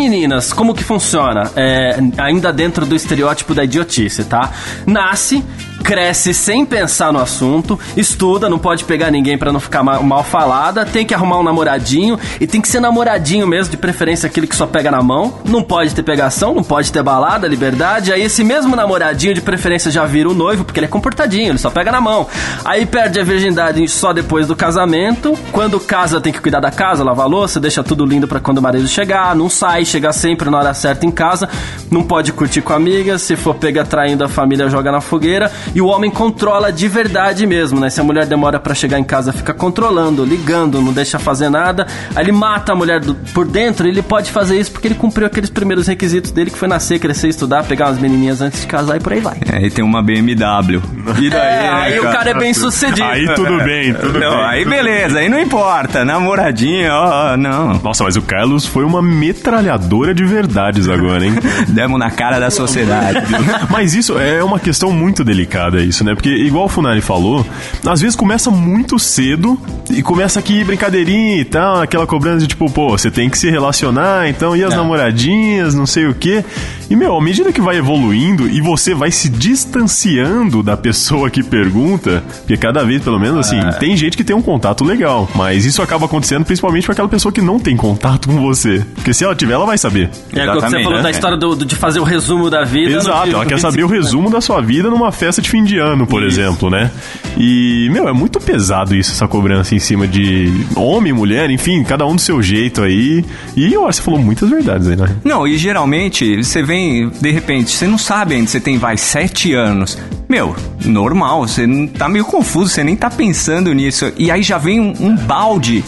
meninas, 0.45 0.53
como 0.53 0.75
que 0.75 0.85
funciona? 0.85 1.51
É, 1.57 1.97
ainda 2.19 2.53
dentro 2.53 2.85
do 2.85 2.95
estereótipo 2.95 3.55
da 3.55 3.65
idiotice, 3.65 4.25
tá? 4.25 4.51
Nasce, 4.87 5.43
cresce 5.85 6.33
sem 6.33 6.65
pensar 6.65 7.13
no 7.13 7.19
assunto, 7.21 7.79
estuda, 7.95 8.49
não 8.49 8.59
pode 8.59 8.85
pegar 8.85 9.11
ninguém 9.11 9.37
pra 9.37 9.53
não 9.53 9.61
ficar 9.61 9.83
ma- 9.83 10.01
mal 10.01 10.25
falada, 10.25 10.87
tem 10.87 11.05
que 11.05 11.13
arrumar 11.13 11.39
um 11.39 11.43
namoradinho 11.43 12.19
e 12.41 12.47
tem 12.47 12.59
que 12.61 12.67
ser 12.69 12.81
namoradinho 12.81 13.47
mesmo, 13.47 13.71
de 13.71 13.77
preferência 13.77 14.27
aquele 14.27 14.47
que 14.47 14.57
só 14.57 14.67
pega 14.67 14.91
na 14.91 15.03
mão. 15.03 15.35
Não 15.45 15.63
pode 15.63 15.95
ter 15.95 16.03
pegação, 16.03 16.55
não 16.55 16.65
pode 16.65 16.91
ter 16.91 17.03
balada, 17.03 17.47
liberdade. 17.47 18.13
Aí 18.13 18.23
esse 18.23 18.43
mesmo 18.43 18.75
namoradinho 18.75 19.35
de 19.35 19.43
preferência 19.43 19.91
já 19.91 20.07
vira 20.07 20.29
o 20.31 20.35
noivo, 20.35 20.65
porque 20.65 20.81
ele 20.81 20.87
é 20.87 20.89
comportadinho, 20.89 21.51
ele 21.51 21.59
só 21.59 21.69
pega 21.69 21.93
na 21.93 22.01
mão. 22.01 22.27
Aí 22.65 22.87
perde 22.87 23.21
a 23.21 23.25
virgindade 23.25 23.87
só 23.87 24.13
depois 24.15 24.47
do 24.47 24.57
casamento. 24.57 25.37
Quando 25.53 25.79
casa 25.79 26.19
tem 26.19 26.33
que 26.33 26.41
cuidar 26.41 26.61
da 26.61 26.71
casa, 26.71 27.05
lavar 27.05 27.29
louça, 27.29 27.61
deixa 27.61 27.85
tudo 27.85 28.07
lindo 28.07 28.27
pra 28.27 28.41
quando 28.41 28.57
o 28.59 28.63
marido 28.63 28.89
chegar, 28.89 29.37
não 29.37 29.51
sai, 29.51 29.85
chega 29.85 30.13
sempre 30.15 30.49
na 30.49 30.59
hora 30.59 30.73
certa 30.73 31.05
em 31.05 31.11
casa, 31.11 31.47
não 31.91 32.03
pode 32.03 32.33
curtir 32.33 32.63
com 32.63 32.73
amigas, 32.73 33.21
se 33.21 33.37
for 33.37 33.55
pega 33.55 33.85
traindo 33.85 34.25
a 34.25 34.29
família 34.29 34.69
joga 34.71 34.91
na 34.91 35.03
fogueira 35.03 35.53
e 35.75 35.81
o 35.81 35.87
homem 35.87 36.11
controla 36.11 36.73
de 36.73 36.87
verdade 36.89 37.47
mesmo, 37.47 37.81
né? 37.81 37.91
Se 37.91 38.01
a 38.01 38.05
mulher 38.05 38.27
demora 38.27 38.59
pra 38.61 38.75
chegar 38.75 38.99
em 38.99 39.05
casa, 39.05 39.33
fica 39.33 39.53
controlando, 39.53 40.25
ligando, 40.25 40.81
não 40.81 40.93
deixa 40.93 41.19
fazer 41.19 41.49
nada, 41.49 41.87
aí 42.15 42.25
ele 42.25 42.33
mata 42.33 42.73
a 42.73 42.75
mulher 42.77 43.01
do- 43.01 43.15
por 43.35 43.47
dentro, 43.47 43.87
ele 43.89 44.03
pode 44.03 44.31
fazer 44.31 44.59
isso 44.59 44.71
porque 44.73 44.89
ele 44.89 44.95
cumpriu 44.95 45.27
aqueles 45.27 45.51
primeiros 45.51 45.87
requisitos 45.87 46.31
dele 46.31 46.51
que 46.51 46.59
foi 46.59 46.69
nascer, 46.69 46.99
crescer, 46.99 47.29
estudar, 47.29 47.65
pegar 47.65 47.87
umas 47.87 47.99
menininhas 47.99 48.41
antes 48.41 48.61
de 48.61 48.67
casar 48.67 48.97
e 48.97 49.01
por 49.01 49.13
aí 49.13 49.21
vai. 49.21 49.39
É, 49.53 49.67
e 49.67 49.71
tem 49.71 49.85
uma 49.85 50.03
BMW. 50.03 50.81
E 51.21 51.29
daí, 51.31 51.41
É, 51.41 51.63
né, 51.63 51.71
aí 51.73 51.99
o 52.01 52.03
cara 52.05 52.31
é 52.31 52.35
bem 52.35 52.55
sucedido. 52.55 53.03
Aí 53.05 53.27
tudo 53.35 53.59
bem, 53.65 53.93
tudo 53.95 54.19
Não, 54.19 54.31
bem. 54.37 54.45
aí 54.47 54.65
beleza, 54.65 55.19
aí 55.19 55.29
não 55.29 55.41
importa. 55.41 56.05
Namoradinha, 56.05 56.93
ó, 56.93 57.37
não. 57.37 57.75
Nossa, 57.83 58.05
mas 58.05 58.17
o 58.17 58.23
Carlos 58.23 58.65
foi 58.67 58.85
uma 58.85 59.03
metralhadora 59.03 60.15
de 60.15 60.25
verdades 60.25 60.89
agora, 60.89 61.25
hein? 61.25 61.35
Demos 61.69 61.99
na 61.99 62.11
cara 62.11 62.39
da 62.39 62.51
sociedade. 62.51 63.19
Mas 63.71 63.95
isso 63.95 64.19
é 64.19 64.43
uma 64.43 64.59
questão 64.59 64.91
muito 64.93 65.25
delicada, 65.25 65.64
isso, 65.83 66.05
né? 66.05 66.15
Porque, 66.15 66.29
igual 66.31 66.67
o 66.67 66.69
Funari 66.69 67.01
falou, 67.01 67.45
às 67.87 68.01
vezes 68.01 68.17
começa 68.17 68.51
muito 68.51 68.99
cedo 68.99 69.59
e 69.91 70.03
começa 70.03 70.39
aqui 70.39 70.63
brincadeirinha 70.65 71.39
e 71.41 71.45
tal, 71.45 71.81
aquela 71.83 72.07
cobrança 72.07 72.39
de 72.41 72.49
tipo, 72.49 72.71
pô, 72.71 72.91
você 72.91 73.11
tem 73.11 73.29
que 73.31 73.39
se 73.39 73.51
relacionar, 73.51 74.29
então, 74.29 74.57
e 74.57 74.63
as 74.65 74.73
É. 74.73 74.77
namoradinhas, 74.77 75.75
não 75.75 75.87
sei 75.87 76.07
o 76.07 76.15
quê. 76.15 76.45
E, 76.91 76.97
meu, 76.97 77.17
à 77.17 77.21
medida 77.23 77.53
que 77.53 77.61
vai 77.61 77.77
evoluindo 77.79 78.47
e 78.49 78.61
você 78.61 78.95
vai 78.95 79.11
se 79.11 79.29
distanciando 79.29 80.63
da 80.63 80.77
pessoa 80.77 81.31
que 81.31 81.43
pergunta, 81.43 82.23
porque 82.41 82.57
cada 82.57 82.85
vez, 82.85 83.03
pelo 83.03 83.19
menos, 83.19 83.39
assim, 83.47 83.59
tem 83.81 83.97
gente 83.97 84.17
que 84.17 84.25
tem 84.25 84.37
um 84.37 84.43
contato 84.43 84.85
legal, 84.85 85.29
mas 85.35 85.65
isso 85.65 85.81
acaba 85.83 86.07
acontecendo 86.07 86.45
principalmente 86.45 86.87
com 86.87 86.93
aquela 86.93 87.09
pessoa 87.09 87.33
que 87.33 87.41
não 87.41 87.59
tem 87.59 87.77
contato 87.77 88.29
com 88.29 88.41
você. 88.41 88.85
Porque 88.95 89.13
se 89.15 89.25
ela 89.25 89.35
tiver, 89.35 89.55
ela 89.55 89.67
vai 89.67 89.79
saber. 89.79 90.05
É 90.05 90.07
o 90.07 90.11
que 90.11 90.35
você 90.35 90.41
Exatamente, 90.43 90.85
falou 90.85 90.99
né? 90.99 91.03
da 91.03 91.11
história 91.11 91.37
do, 91.37 91.57
do- 91.57 91.65
de 91.67 91.75
fazer 91.75 92.01
o 92.01 92.05
resumo 92.05 92.51
da 92.51 92.65
vida. 92.65 92.97
Exato, 92.99 93.27
no- 93.27 93.33
ela 93.35 93.43
no 93.45 93.49
quer 93.49 93.57
25, 93.57 93.61
saber 93.61 93.85
o 93.85 93.89
resumo 93.89 94.31
da 94.31 94.41
sua 94.41 94.61
vida 94.61 94.91
numa 94.91 95.11
festa 95.11 95.41
de 95.45 95.51
fim 95.51 95.63
de 95.63 95.79
ano, 95.79 96.07
por 96.07 96.23
exemplo, 96.23 96.71
né? 96.71 96.91
E, 97.37 97.89
meu, 97.93 98.09
é 98.09 98.13
muito 98.13 98.41
pesado 98.41 98.95
isso, 98.97 99.13
essa 99.13 99.29
cobrança 99.29 99.75
em 99.75 99.79
cima 99.79 100.07
de 100.07 100.51
homem, 100.75 101.13
mulher, 101.13 101.51
enfim, 101.51 101.85
cada 101.85 102.07
um 102.07 102.15
do 102.15 102.21
seu 102.21 102.43
jeito 102.43 102.83
aí. 102.83 103.25
E, 103.57 103.77
olha, 103.77 103.93
você 103.93 104.01
falou 104.01 104.21
muitas 104.21 104.49
verdades 104.49 104.89
aí, 104.89 104.97
né? 104.97 105.15
Não, 105.23 105.47
e 105.47 105.57
geralmente 105.59 106.43
você 106.43 106.63
vem, 106.63 107.11
de 107.11 107.31
repente, 107.31 107.71
você 107.71 107.87
não 107.87 107.99
sabe 107.99 108.35
ainda, 108.35 108.49
você 108.49 108.61
tem, 108.61 108.79
vai, 108.79 108.97
sete 108.97 109.53
anos. 109.53 109.99
Meu, 110.29 110.57
normal, 110.85 111.47
você 111.47 111.67
tá 111.99 112.09
meio 112.09 112.25
confuso, 112.25 112.71
você 112.71 112.83
nem 112.83 112.97
tá 112.97 113.11
pensando 113.11 113.73
nisso. 113.73 114.11
E 114.17 114.31
aí 114.31 114.43
já 114.43 114.57
vem 114.57 114.81
um, 114.81 114.95
um 114.99 115.15
balde 115.15 115.85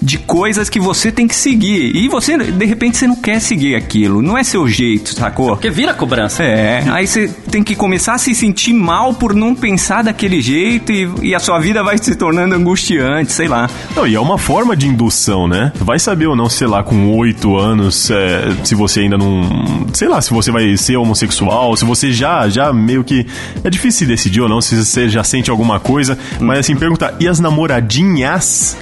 de 0.00 0.18
coisas 0.18 0.68
que 0.68 0.80
você 0.80 1.10
tem 1.12 1.26
que 1.26 1.34
seguir. 1.34 1.94
E 1.94 2.08
você, 2.08 2.36
de 2.36 2.64
repente, 2.64 2.96
você 2.96 3.06
não 3.06 3.16
quer 3.16 3.40
seguir 3.40 3.74
aquilo. 3.74 4.22
Não 4.22 4.36
é 4.36 4.44
seu 4.44 4.66
jeito, 4.68 5.14
sacou? 5.14 5.48
Porque 5.48 5.70
vira 5.70 5.94
cobrança. 5.94 6.42
É, 6.42 6.84
aí 6.90 7.06
você 7.06 7.28
tem 7.50 7.62
que 7.62 7.74
começar 7.74 8.14
a 8.14 8.18
se 8.18 8.34
sentir 8.34 8.72
mal 8.72 9.14
por 9.14 9.34
não 9.34 9.54
pensar 9.54 10.02
daquele 10.02 10.40
jeito 10.40 10.92
e, 10.92 11.10
e 11.22 11.34
a 11.34 11.40
sua 11.40 11.58
vida 11.58 11.82
vai 11.82 11.98
se 11.98 12.14
tornando 12.14 12.54
angustiante, 12.54 13.32
sei 13.32 13.48
lá. 13.48 13.68
Não, 13.94 14.06
e 14.06 14.14
é 14.14 14.20
uma 14.20 14.38
forma 14.38 14.76
de 14.76 14.86
indução, 14.86 15.46
né? 15.46 15.72
Vai 15.76 15.98
saber 15.98 16.26
ou 16.26 16.36
não, 16.36 16.48
sei 16.48 16.66
lá, 16.66 16.82
com 16.82 17.16
oito 17.16 17.56
anos, 17.56 18.10
é, 18.10 18.52
se 18.64 18.74
você 18.74 19.00
ainda 19.00 19.18
não. 19.18 19.86
Sei 19.92 20.08
lá, 20.08 20.20
se 20.20 20.32
você 20.32 20.50
vai 20.50 20.76
ser 20.76 20.96
homossexual, 20.96 21.76
se 21.76 21.84
você 21.84 22.12
já, 22.12 22.48
já 22.48 22.72
meio 22.72 23.04
que. 23.04 23.26
É 23.62 23.70
difícil 23.70 24.06
decidir 24.06 24.40
ou 24.40 24.48
não, 24.48 24.60
se 24.60 24.76
você 24.76 25.08
já 25.08 25.22
sente 25.24 25.50
alguma 25.50 25.78
coisa. 25.78 26.18
Mas 26.40 26.60
assim, 26.60 26.76
perguntar, 26.76 27.14
e 27.20 27.28
as 27.28 27.40
namoradinhas? 27.40 28.76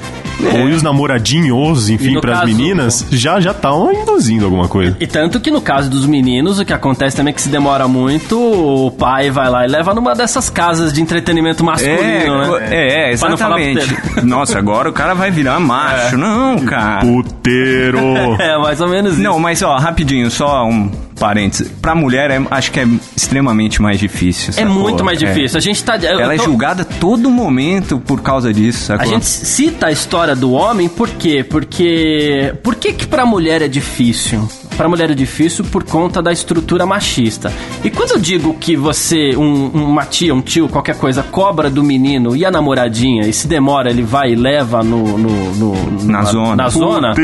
Ou 0.61 0.69
e 0.69 0.73
os 0.73 0.83
namoradinhos, 0.83 1.89
E 1.89 1.95
enfim, 1.95 2.21
pras 2.21 2.41
caso- 2.41 2.47
meninas, 2.47 3.07
já 3.11 3.41
já 3.41 3.51
estão 3.51 3.93
induzindo 3.93 4.45
alguma 4.45 4.69
coisa. 4.69 4.97
E 5.01 5.07
tanto 5.07 5.41
que 5.41 5.51
no 5.51 5.61
caso 5.61 5.91
dos 5.91 6.07
meninos, 6.07 6.59
o 6.59 6.65
que 6.65 6.73
acontece 6.73 7.17
também 7.17 7.31
é 7.33 7.35
que 7.35 7.43
se 7.43 7.49
demora 7.49 7.87
muito, 7.89 8.39
o 8.41 8.91
pai 8.91 9.31
vai 9.31 9.49
lá 9.51 9.65
e 9.65 9.69
leva 9.69 9.95
numa 9.95 10.15
dessas 10.15 10.49
casas 10.49 10.93
de 10.93 11.01
entretenimento 11.03 11.63
masculino, 11.65 12.47
co- 12.47 12.59
né? 12.59 13.13
é, 13.13 13.17
falar 13.17 13.33
exatamente. 13.35 13.97
Nossa, 14.25 14.59
agora 14.59 14.89
o 14.89 14.93
cara 14.93 15.15
vai 15.15 15.31
virar 15.31 15.59
macho. 15.61 16.17
Não, 16.17 16.59
cara. 16.61 17.01
Puteiro! 17.01 18.01
É, 18.41 18.57
mais 18.59 18.81
ou 18.81 18.89
menos 18.89 19.15
isso. 19.15 19.23
Não, 19.23 19.39
mas 19.39 19.63
ó, 19.63 19.77
rapidinho, 19.77 20.31
só 20.31 20.65
um 20.67 20.91
parênteses. 21.21 21.71
Pra 21.81 21.95
mulher, 21.95 22.31
é- 22.31 22.43
acho 22.51 22.73
que 22.73 22.81
é 22.81 22.89
extremamente 23.17 23.81
mais 23.81 23.99
difícil. 24.01 24.51
é 24.51 24.53
sacou? 24.53 24.73
muito 24.75 25.05
mais 25.05 25.23
É. 25.23 25.27
difícil. 25.27 25.59
A 25.59 25.61
gente 25.61 25.85
tá. 25.85 25.97
eu 25.97 26.19
Ela 26.21 26.35
é 26.35 26.37
tô- 26.39 26.45
julgada 26.45 26.83
a 26.83 26.85
todo 26.85 27.31
momento 27.31 27.99
por 28.01 28.21
causa 28.23 28.53
disso, 28.53 28.87
sacou? 28.87 29.05
A 29.07 29.07
gente 29.07 29.27
cita 29.27 29.87
a 29.89 29.93
história 29.93 30.35
do 30.35 30.53
homem 30.53 30.89
por 30.89 31.09
quê? 31.11 31.45
Porque. 31.49 32.55
Por 32.63 32.75
que 32.75 32.93
que 32.93 33.07
pra 33.07 33.25
mulher 33.27 33.63
é 33.63 33.69
difícil? 33.69 34.49
Pra 34.77 34.89
mulher 34.89 35.11
é 35.11 35.15
difícil 35.15 35.63
por 35.67 35.85
conta 35.85 36.23
da 36.23 36.33
estrutura 36.33 36.87
machista. 36.87 37.53
E 37.85 37.91
quando 37.91 38.13
eu 38.13 38.19
digo 38.19 38.55
que 38.55 38.77
você, 38.77 39.37
um, 39.37 39.67
uma 39.67 40.07
tia, 40.07 40.35
um 40.35 40.41
tio, 40.41 40.69
qualquer 40.71 40.97
coisa, 40.97 41.23
cobra 41.23 41.69
do 41.69 41.83
menino 41.85 42.35
e 42.35 42.47
a 42.47 42.51
namoradinha, 42.51 43.27
e 43.29 43.33
se 43.33 43.47
demora, 43.47 43.91
ele 43.91 44.03
vai 44.03 44.33
e 44.33 44.35
leva 44.37 44.83
no. 44.83 45.19
no- 45.19 45.55
no- 45.55 46.03
Na 46.05 46.23
zona. 46.23 46.57
Na 46.57 46.69
zona. 46.71 47.15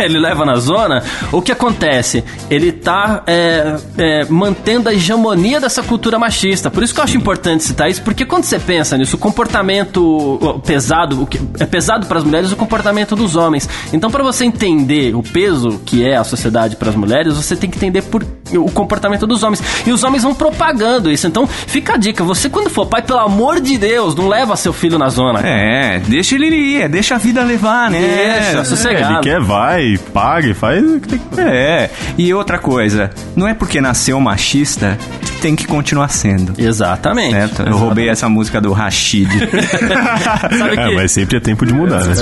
É, 0.00 0.04
ele 0.04 0.18
leva 0.18 0.44
na 0.44 0.56
zona. 0.56 1.02
O 1.30 1.40
que 1.40 1.52
acontece? 1.52 2.24
Ele 2.50 2.72
tá 2.72 3.22
é, 3.26 3.35
é, 3.36 3.76
é, 3.98 4.24
mantendo 4.30 4.88
a 4.88 4.94
hegemonia 4.94 5.60
dessa 5.60 5.82
cultura 5.82 6.18
machista. 6.18 6.70
Por 6.70 6.82
isso 6.82 6.94
que 6.94 7.00
eu 7.00 7.04
acho 7.04 7.16
importante 7.16 7.64
citar 7.64 7.90
isso, 7.90 8.02
porque 8.02 8.24
quando 8.24 8.44
você 8.44 8.58
pensa 8.58 8.96
nisso, 8.96 9.16
o 9.16 9.18
comportamento 9.18 10.60
pesado, 10.66 11.22
o 11.22 11.26
que 11.26 11.38
é 11.60 11.66
pesado 11.66 12.06
para 12.06 12.18
as 12.18 12.24
mulheres, 12.24 12.50
o 12.52 12.56
comportamento 12.56 13.14
dos 13.14 13.36
homens. 13.36 13.68
Então, 13.92 14.10
para 14.10 14.22
você 14.22 14.44
entender 14.44 15.14
o 15.14 15.22
peso 15.22 15.80
que 15.84 16.04
é 16.04 16.16
a 16.16 16.24
sociedade 16.24 16.76
para 16.76 16.88
as 16.88 16.94
mulheres, 16.96 17.34
você 17.36 17.54
tem 17.54 17.68
que 17.68 17.76
entender 17.76 18.02
por, 18.02 18.24
o 18.54 18.70
comportamento 18.70 19.26
dos 19.26 19.42
homens. 19.42 19.62
E 19.86 19.92
os 19.92 20.02
homens 20.02 20.22
vão 20.22 20.34
propagando 20.34 21.10
isso. 21.10 21.26
Então, 21.26 21.46
fica 21.46 21.94
a 21.94 21.96
dica: 21.96 22.24
você, 22.24 22.48
quando 22.48 22.70
for 22.70 22.86
pai, 22.86 23.02
pelo 23.02 23.18
amor 23.18 23.60
de 23.60 23.76
Deus, 23.76 24.14
não 24.14 24.28
leva 24.28 24.56
seu 24.56 24.72
filho 24.72 24.98
na 24.98 25.08
zona. 25.08 25.40
É, 25.40 26.00
deixa 26.06 26.34
ele 26.34 26.46
ir, 26.46 26.88
deixa 26.88 27.16
a 27.16 27.18
vida 27.18 27.42
levar, 27.42 27.90
né? 27.90 28.00
Deixa, 28.00 28.58
É, 28.60 28.64
sossegado. 28.64 29.14
ele 29.14 29.20
quer, 29.22 29.40
vai, 29.40 29.98
paga 30.12 30.48
e 30.48 30.54
faz 30.54 30.82
o 30.82 31.00
que 31.00 31.08
tem 31.08 31.18
que 31.18 31.40
É, 31.40 31.90
e 32.16 32.32
outra 32.32 32.58
coisa, 32.58 33.10
não 33.34 33.46
é 33.48 33.54
porque 33.54 33.80
nasceu 33.80 34.20
machista 34.20 34.98
que 35.20 35.32
tem 35.40 35.56
que 35.56 35.66
continuar 35.66 36.08
sendo. 36.08 36.54
Exatamente. 36.58 37.32
Certo? 37.32 37.62
Eu 37.62 37.76
roubei 37.76 38.08
essa 38.08 38.28
música 38.28 38.60
do 38.60 38.72
Rashid. 38.72 39.28
Sabe 40.58 40.74
É, 40.80 40.88
que- 40.88 40.94
mas 40.94 41.12
sempre 41.12 41.36
é 41.36 41.40
tempo 41.40 41.64
de 41.66 41.72
mudar, 41.72 42.04
né? 42.04 42.14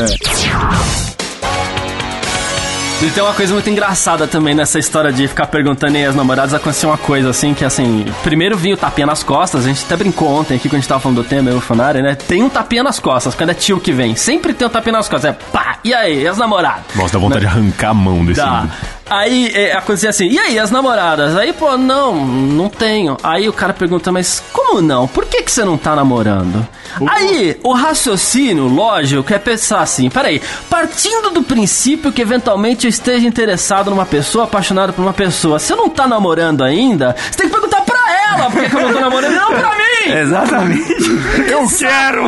E 3.02 3.10
tem 3.10 3.22
uma 3.22 3.34
coisa 3.34 3.52
muito 3.52 3.68
engraçada 3.68 4.26
também 4.26 4.54
nessa 4.54 4.78
história 4.78 5.12
de 5.12 5.28
ficar 5.28 5.46
perguntando 5.48 5.94
aí 5.94 6.06
as 6.06 6.14
namoradas. 6.14 6.54
Aconteceu 6.54 6.88
uma 6.88 6.96
coisa 6.96 7.28
assim 7.28 7.52
que, 7.52 7.62
assim, 7.62 8.06
primeiro 8.22 8.56
vinha 8.56 8.74
o 8.74 8.78
tapinha 8.78 9.06
nas 9.06 9.22
costas. 9.22 9.64
A 9.66 9.68
gente 9.68 9.84
até 9.84 9.94
brincou 9.94 10.28
ontem 10.28 10.54
aqui 10.54 10.68
quando 10.70 10.76
a 10.76 10.78
gente 10.78 10.88
tava 10.88 11.00
falando 11.00 11.22
do 11.22 11.28
tema, 11.28 11.50
eu 11.50 11.56
e 11.56 11.58
o 11.58 11.60
Funari, 11.60 12.00
né? 12.00 12.14
Tem 12.14 12.42
um 12.42 12.48
tapinha 12.48 12.82
nas 12.82 12.98
costas, 12.98 13.34
quando 13.34 13.50
é 13.50 13.54
tio 13.54 13.78
que 13.78 13.92
vem. 13.92 14.16
Sempre 14.16 14.54
tem 14.54 14.66
um 14.66 14.70
tapinha 14.70 14.94
nas 14.94 15.08
costas. 15.08 15.32
É 15.32 15.36
pá, 15.52 15.76
e 15.84 15.92
aí, 15.92 16.22
e 16.22 16.26
as 16.26 16.38
namoradas? 16.38 16.82
Nossa, 16.94 17.12
dá 17.12 17.18
vontade 17.18 17.40
de 17.42 17.46
arrancar 17.46 17.90
a 17.90 17.94
mão 17.94 18.24
desse. 18.24 18.40
Dá. 18.40 18.64
Aí 19.08 19.50
é, 19.54 19.72
acontecia 19.72 20.10
assim, 20.10 20.28
e 20.28 20.38
aí, 20.38 20.58
as 20.58 20.70
namoradas? 20.70 21.36
Aí, 21.36 21.52
pô, 21.52 21.76
não, 21.76 22.14
não 22.24 22.68
tenho. 22.68 23.16
Aí 23.22 23.48
o 23.48 23.52
cara 23.52 23.72
pergunta, 23.72 24.10
mas 24.10 24.42
como 24.52 24.80
não? 24.80 25.06
Por 25.06 25.26
que, 25.26 25.42
que 25.42 25.52
você 25.52 25.64
não 25.64 25.76
tá 25.76 25.94
namorando? 25.94 26.66
Aí, 27.08 27.58
o 27.62 27.72
raciocínio 27.72 28.66
lógico 28.66 29.32
é 29.32 29.38
pensar 29.38 29.80
assim, 29.80 30.08
peraí, 30.08 30.40
partindo 30.70 31.30
do 31.30 31.42
princípio 31.42 32.12
que 32.12 32.22
eventualmente 32.22 32.86
eu 32.86 32.88
esteja 32.88 33.26
interessado 33.26 33.90
numa 33.90 34.06
pessoa, 34.06 34.44
apaixonado 34.44 34.92
por 34.92 35.02
uma 35.02 35.12
pessoa, 35.12 35.58
se 35.58 35.72
eu 35.72 35.76
não 35.76 35.88
tá 35.88 36.06
namorando 36.06 36.62
ainda, 36.62 37.14
você 37.30 37.38
tem 37.38 37.48
que 37.48 37.52
perguntar 37.52 37.82
pra 37.82 37.98
ela 38.32 38.50
por 38.50 38.62
que, 38.62 38.70
que 38.70 38.76
eu 38.76 38.80
não 38.80 38.92
tô 38.92 39.00
namorando 39.00 39.32
e 39.32 39.36
não 39.36 39.48
pra 39.48 39.76
mim! 39.76 39.83
Exatamente. 40.06 41.04
Eu 41.48 41.66
quero! 41.68 42.24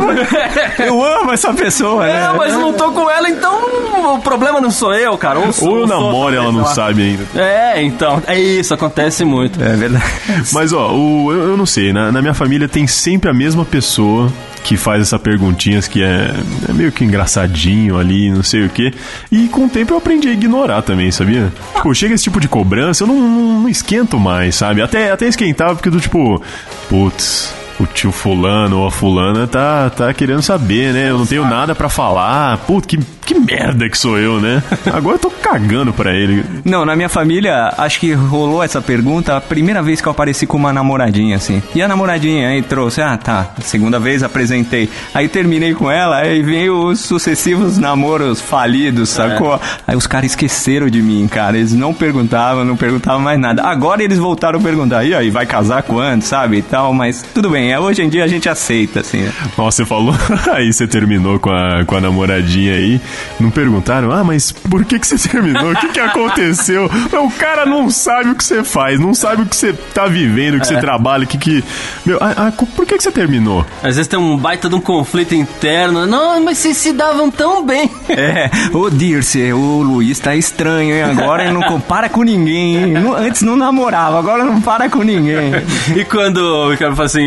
Eu 0.84 1.02
amo 1.04 1.32
essa 1.32 1.52
pessoa, 1.54 2.06
né? 2.06 2.24
É, 2.32 2.36
mas 2.36 2.52
eu 2.52 2.60
não 2.60 2.72
tô 2.72 2.90
com 2.92 3.10
ela, 3.10 3.28
então 3.28 4.14
o 4.14 4.18
problema 4.20 4.60
não 4.60 4.70
sou 4.70 4.94
eu, 4.94 5.16
cara. 5.18 5.38
Ou, 5.38 5.52
sou- 5.52 5.68
Ou 5.70 5.78
eu 5.80 5.86
namoro 5.86 6.34
e 6.34 6.38
ela 6.38 6.52
não 6.52 6.64
sabe 6.66 7.02
ainda. 7.02 7.24
É, 7.40 7.82
então, 7.82 8.22
é 8.26 8.38
isso, 8.38 8.72
acontece 8.74 9.24
muito. 9.24 9.62
É 9.62 9.74
verdade. 9.74 10.04
Mas 10.52 10.72
ó, 10.72 10.92
o, 10.92 11.32
eu, 11.32 11.50
eu 11.50 11.56
não 11.56 11.66
sei, 11.66 11.92
na, 11.92 12.10
na 12.12 12.20
minha 12.22 12.34
família 12.34 12.68
tem 12.68 12.86
sempre 12.86 13.30
a 13.30 13.34
mesma 13.34 13.64
pessoa 13.64 14.32
que 14.64 14.76
faz 14.76 15.00
essa 15.02 15.16
perguntinhas 15.18 15.86
que 15.86 16.02
é, 16.02 16.32
é 16.68 16.72
meio 16.72 16.90
que 16.90 17.04
engraçadinho 17.04 17.96
ali, 17.98 18.30
não 18.30 18.42
sei 18.42 18.66
o 18.66 18.68
quê. 18.68 18.92
E 19.30 19.46
com 19.46 19.66
o 19.66 19.68
tempo 19.68 19.94
eu 19.94 19.98
aprendi 19.98 20.28
a 20.28 20.32
ignorar 20.32 20.82
também, 20.82 21.10
sabia? 21.12 21.52
Tipo, 21.76 21.94
chega 21.94 22.14
esse 22.14 22.24
tipo 22.24 22.40
de 22.40 22.48
cobrança, 22.48 23.04
eu 23.04 23.06
não, 23.06 23.14
não, 23.16 23.60
não 23.60 23.68
esquento 23.68 24.18
mais, 24.18 24.56
sabe? 24.56 24.82
Até, 24.82 25.12
até 25.12 25.28
esquentava 25.28 25.74
porque 25.76 25.88
do 25.90 26.00
tipo, 26.00 26.42
putz. 26.88 27.54
O 27.78 27.86
tio 27.86 28.10
fulano 28.10 28.80
ou 28.80 28.86
a 28.86 28.90
fulana 28.90 29.46
tá, 29.46 29.90
tá 29.90 30.14
querendo 30.14 30.40
saber, 30.40 30.94
né? 30.94 31.10
Eu 31.10 31.18
não 31.18 31.26
tenho 31.26 31.44
nada 31.44 31.74
pra 31.74 31.88
falar. 31.88 32.56
Putz, 32.58 32.86
que, 32.86 32.98
que 33.26 33.38
merda 33.38 33.88
que 33.88 33.98
sou 33.98 34.18
eu, 34.18 34.40
né? 34.40 34.62
Agora 34.92 35.16
eu 35.16 35.20
tô 35.20 35.30
cagando 35.30 35.92
pra 35.92 36.14
ele. 36.14 36.44
Não, 36.64 36.84
na 36.84 36.94
minha 36.96 37.08
família, 37.08 37.74
acho 37.76 38.00
que 38.00 38.12
rolou 38.12 38.62
essa 38.62 38.80
pergunta 38.80 39.36
a 39.36 39.40
primeira 39.40 39.82
vez 39.82 40.00
que 40.00 40.06
eu 40.06 40.12
apareci 40.12 40.46
com 40.46 40.56
uma 40.56 40.72
namoradinha, 40.72 41.36
assim. 41.36 41.62
E 41.74 41.82
a 41.82 41.88
namoradinha 41.88 42.48
aí 42.48 42.62
trouxe, 42.62 43.02
ah, 43.02 43.16
tá. 43.16 43.50
Segunda 43.60 43.98
vez 43.98 44.22
apresentei. 44.22 44.88
Aí 45.12 45.28
terminei 45.28 45.74
com 45.74 45.90
ela, 45.90 46.18
aí 46.18 46.42
veio 46.42 46.86
os 46.86 47.00
sucessivos 47.00 47.78
namoros 47.78 48.40
falidos, 48.40 49.08
sacou? 49.10 49.60
Aí 49.86 49.96
os 49.96 50.06
caras 50.06 50.30
esqueceram 50.30 50.88
de 50.88 51.02
mim, 51.02 51.26
cara. 51.28 51.56
Eles 51.56 51.72
não 51.72 51.92
perguntavam, 51.92 52.64
não 52.64 52.76
perguntavam 52.76 53.20
mais 53.20 53.38
nada. 53.38 53.62
Agora 53.64 54.02
eles 54.02 54.18
voltaram 54.18 54.58
a 54.58 54.62
perguntar, 54.62 55.04
e 55.04 55.14
aí, 55.14 55.30
vai 55.30 55.46
casar 55.46 55.82
quando, 55.82 56.22
sabe? 56.22 56.58
E 56.58 56.62
tal, 56.62 56.92
mas 56.94 57.24
tudo 57.34 57.50
bem. 57.50 57.72
é, 57.72 57.80
Hoje 57.80 58.02
em 58.02 58.08
dia 58.08 58.24
a 58.24 58.28
gente 58.28 58.48
aceita, 58.48 59.00
assim. 59.00 59.18
né? 59.22 59.32
Nossa, 59.58 59.78
você 59.78 59.86
falou, 59.86 60.14
aí 60.52 60.72
você 60.72 60.86
terminou 60.86 61.38
com 61.38 61.50
a, 61.50 61.84
com 61.84 61.96
a 61.96 62.00
namoradinha 62.00 62.74
aí. 62.74 63.00
Não 63.40 63.50
perguntaram, 63.50 64.10
ah, 64.12 64.24
mas 64.24 64.52
por 64.52 64.84
que, 64.84 64.98
que 64.98 65.06
você 65.06 65.16
terminou? 65.28 65.72
O 65.72 65.76
que, 65.76 65.88
que 65.88 66.00
aconteceu? 66.00 66.90
O 67.22 67.30
cara 67.32 67.64
não 67.66 67.90
sabe 67.90 68.30
o 68.30 68.34
que 68.34 68.44
você 68.44 68.62
faz, 68.64 68.98
não 69.00 69.14
sabe 69.14 69.42
o 69.42 69.46
que 69.46 69.56
você 69.56 69.72
tá 69.72 70.06
vivendo, 70.06 70.56
o 70.56 70.60
que 70.60 70.66
você 70.66 70.76
trabalha, 70.78 71.24
o 71.24 71.26
que 71.26 71.38
que. 71.38 71.64
Meu, 72.04 72.18
ah, 72.20 72.34
ah, 72.48 72.52
por 72.52 72.86
que, 72.86 72.96
que 72.96 73.02
você 73.02 73.10
terminou? 73.12 73.64
Às 73.82 73.96
vezes 73.96 74.06
tem 74.08 74.18
um 74.18 74.36
baita 74.36 74.68
de 74.68 74.74
um 74.74 74.80
conflito 74.80 75.34
interno. 75.34 76.06
Não, 76.06 76.42
mas 76.42 76.58
vocês 76.58 76.76
se 76.76 76.92
davam 76.92 77.30
tão 77.30 77.64
bem. 77.64 77.90
É, 78.08 78.48
ô 78.72 78.88
Dirce, 78.88 79.52
o 79.52 79.82
Luiz 79.82 80.18
tá 80.18 80.34
estranho, 80.34 80.94
hein? 80.94 81.02
Agora 81.02 81.44
ele 81.44 81.52
não 81.52 81.62
compara 81.62 82.08
com 82.08 82.22
ninguém, 82.22 82.76
hein? 82.76 82.86
Não- 82.92 83.14
Antes 83.14 83.42
não 83.42 83.56
namorava, 83.56 84.18
agora 84.18 84.42
não 84.44 84.60
para 84.60 84.88
com 84.88 85.02
ninguém. 85.02 85.52
E 85.94 86.04
quando 86.04 86.38
o 86.38 86.76
cara 86.78 86.94
fala 86.94 87.06
assim, 87.06 87.20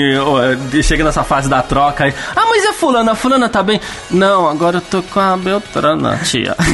chega 0.81 1.03
nessa 1.03 1.24
fase 1.24 1.48
da 1.48 1.62
troca 1.62 2.05
aí, 2.05 2.13
ah, 2.36 2.46
mas 2.50 2.63
e 2.63 2.67
a 2.67 2.74
fulana? 2.74 3.12
A 3.12 3.15
fulana 3.15 3.48
tá 3.50 3.62
bem? 3.62 3.79
Não, 4.10 4.50
agora 4.50 4.77
eu 4.77 4.81
tô 4.81 5.03
com 5.03 5.19
a 5.19 5.38
Tia. 6.24 6.55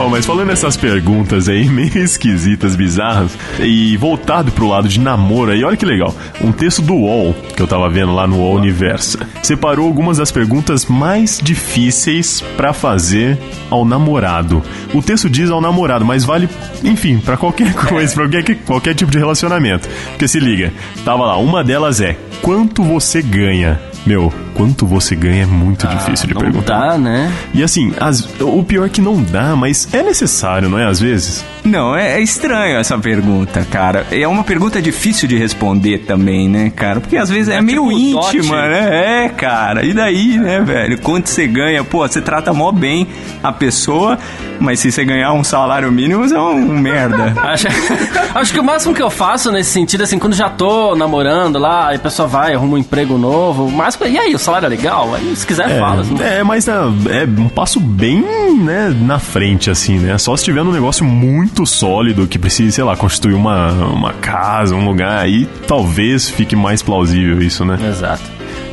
Ó, 0.00 0.08
mas 0.08 0.24
falando 0.24 0.50
essas 0.50 0.78
perguntas 0.78 1.46
aí, 1.46 1.64
meio 1.68 1.98
esquisitas, 1.98 2.74
bizarras, 2.74 3.36
e 3.58 3.98
voltado 3.98 4.50
pro 4.50 4.66
lado 4.66 4.88
de 4.88 4.98
namoro 4.98 5.50
aí, 5.50 5.62
olha 5.62 5.76
que 5.76 5.84
legal. 5.84 6.14
Um 6.40 6.50
texto 6.50 6.80
do 6.80 6.94
UOL, 6.94 7.34
que 7.54 7.60
eu 7.60 7.66
tava 7.66 7.86
vendo 7.90 8.14
lá 8.14 8.26
no 8.26 8.38
UOL 8.38 8.54
Universo, 8.54 9.18
separou 9.42 9.86
algumas 9.86 10.16
das 10.16 10.32
perguntas 10.32 10.86
mais 10.86 11.38
difíceis 11.42 12.42
pra 12.56 12.72
fazer 12.72 13.38
ao 13.68 13.84
namorado. 13.84 14.62
O 14.94 15.02
texto 15.02 15.28
diz 15.28 15.50
ao 15.50 15.60
namorado, 15.60 16.02
mas 16.02 16.24
vale, 16.24 16.48
enfim, 16.82 17.18
pra 17.18 17.36
qualquer 17.36 17.74
coisa, 17.76 18.14
pra 18.14 18.26
qualquer, 18.26 18.56
qualquer 18.64 18.94
tipo 18.94 19.10
de 19.10 19.18
relacionamento. 19.18 19.86
Porque 20.12 20.26
se 20.26 20.40
liga, 20.40 20.72
tava 21.04 21.26
lá, 21.26 21.36
uma 21.36 21.62
delas 21.62 22.00
é, 22.00 22.16
quanto 22.40 22.82
você 22.82 23.20
ganha? 23.20 23.78
Meu, 24.06 24.32
quanto 24.54 24.86
você 24.86 25.14
ganha 25.14 25.42
é 25.42 25.46
muito 25.46 25.86
difícil 25.86 26.26
de 26.28 26.34
Não 26.34 26.40
perguntar. 26.40 26.90
dá, 26.92 26.98
né? 26.98 27.30
E 27.52 27.62
assim, 27.62 27.92
as- 28.00 28.26
o 28.40 28.62
pior 28.62 28.86
é 28.86 28.88
que 28.88 29.00
não 29.00 29.22
dá, 29.22 29.54
mas 29.54 29.88
é 29.92 30.02
necessário, 30.02 30.68
não 30.68 30.78
é? 30.78 30.86
Às 30.86 30.98
vezes. 31.00 31.44
Não, 31.62 31.94
é, 31.94 32.14
é 32.14 32.20
estranho 32.22 32.78
essa 32.78 32.98
pergunta, 32.98 33.66
cara. 33.70 34.06
É 34.10 34.26
uma 34.26 34.42
pergunta 34.42 34.80
difícil 34.80 35.28
de 35.28 35.36
responder 35.36 35.98
também, 36.06 36.48
né, 36.48 36.70
cara? 36.74 37.00
Porque 37.00 37.16
às 37.18 37.28
vezes 37.28 37.48
é, 37.48 37.60
meio 37.60 37.86
tipo 37.90 38.12
dote. 38.12 38.36
íntima, 38.38 38.66
né? 38.68 39.24
É, 39.24 39.28
cara. 39.28 39.84
E 39.84 39.92
daí, 39.92 40.38
né, 40.38 40.60
velho? 40.60 40.98
Quanto 41.00 41.28
você 41.28 41.46
ganha? 41.46 41.84
Pô, 41.84 42.06
você 42.08 42.22
trata 42.22 42.52
mó 42.54 42.72
bem 42.72 43.06
a 43.42 43.52
pessoa, 43.52 44.18
mas 44.58 44.80
se 44.80 44.90
você 44.90 45.04
ganhar 45.04 45.32
um 45.34 45.44
salário 45.44 45.92
mínimo, 45.92 46.26
você 46.26 46.34
é 46.34 46.40
um 46.40 46.66
merda. 46.80 47.34
Acho, 47.42 47.66
acho 48.34 48.52
que 48.52 48.58
o 48.60 48.64
máximo 48.64 48.94
que 48.94 49.02
eu 49.02 49.10
faço 49.10 49.52
nesse 49.52 49.70
sentido, 49.70 50.02
assim, 50.04 50.18
quando 50.18 50.34
já 50.34 50.48
tô 50.48 50.96
namorando 50.96 51.58
lá, 51.58 51.88
aí 51.88 51.96
a 51.96 52.00
pessoa 52.00 52.26
vai, 52.26 52.54
arruma 52.54 52.74
um 52.76 52.78
emprego 52.78 53.18
novo, 53.18 53.66
o 53.66 53.70
máximo, 53.90 54.06
e 54.06 54.18
aí, 54.18 54.34
o 54.34 54.38
salário 54.38 54.66
é 54.66 54.68
legal? 54.68 55.14
Aí, 55.14 55.34
se 55.34 55.46
quiser, 55.46 55.78
fala. 55.78 56.02
assim. 56.02 56.22
É, 56.22 56.42
mas 56.42 56.68
ah, 56.68 56.92
é 57.10 57.24
um 57.24 57.48
passo 57.48 57.80
bem, 57.80 58.22
né, 58.56 58.94
na 59.00 59.18
frente, 59.18 59.70
assim, 59.70 59.98
né? 59.98 60.16
Só 60.18 60.36
se 60.36 60.44
tiver 60.44 60.62
um 60.62 60.72
negócio 60.72 61.04
muito 61.04 61.66
sólido 61.66 62.26
que 62.26 62.38
precise, 62.38 62.72
sei 62.72 62.84
lá, 62.84 62.96
constituir 62.96 63.34
uma, 63.34 63.72
uma 63.72 64.12
casa, 64.14 64.74
um 64.74 64.84
lugar, 64.84 65.18
aí 65.18 65.46
talvez 65.66 66.28
fique 66.28 66.54
mais 66.54 66.82
plausível 66.82 67.42
isso, 67.42 67.64
né? 67.64 67.78
Exato. 67.88 68.22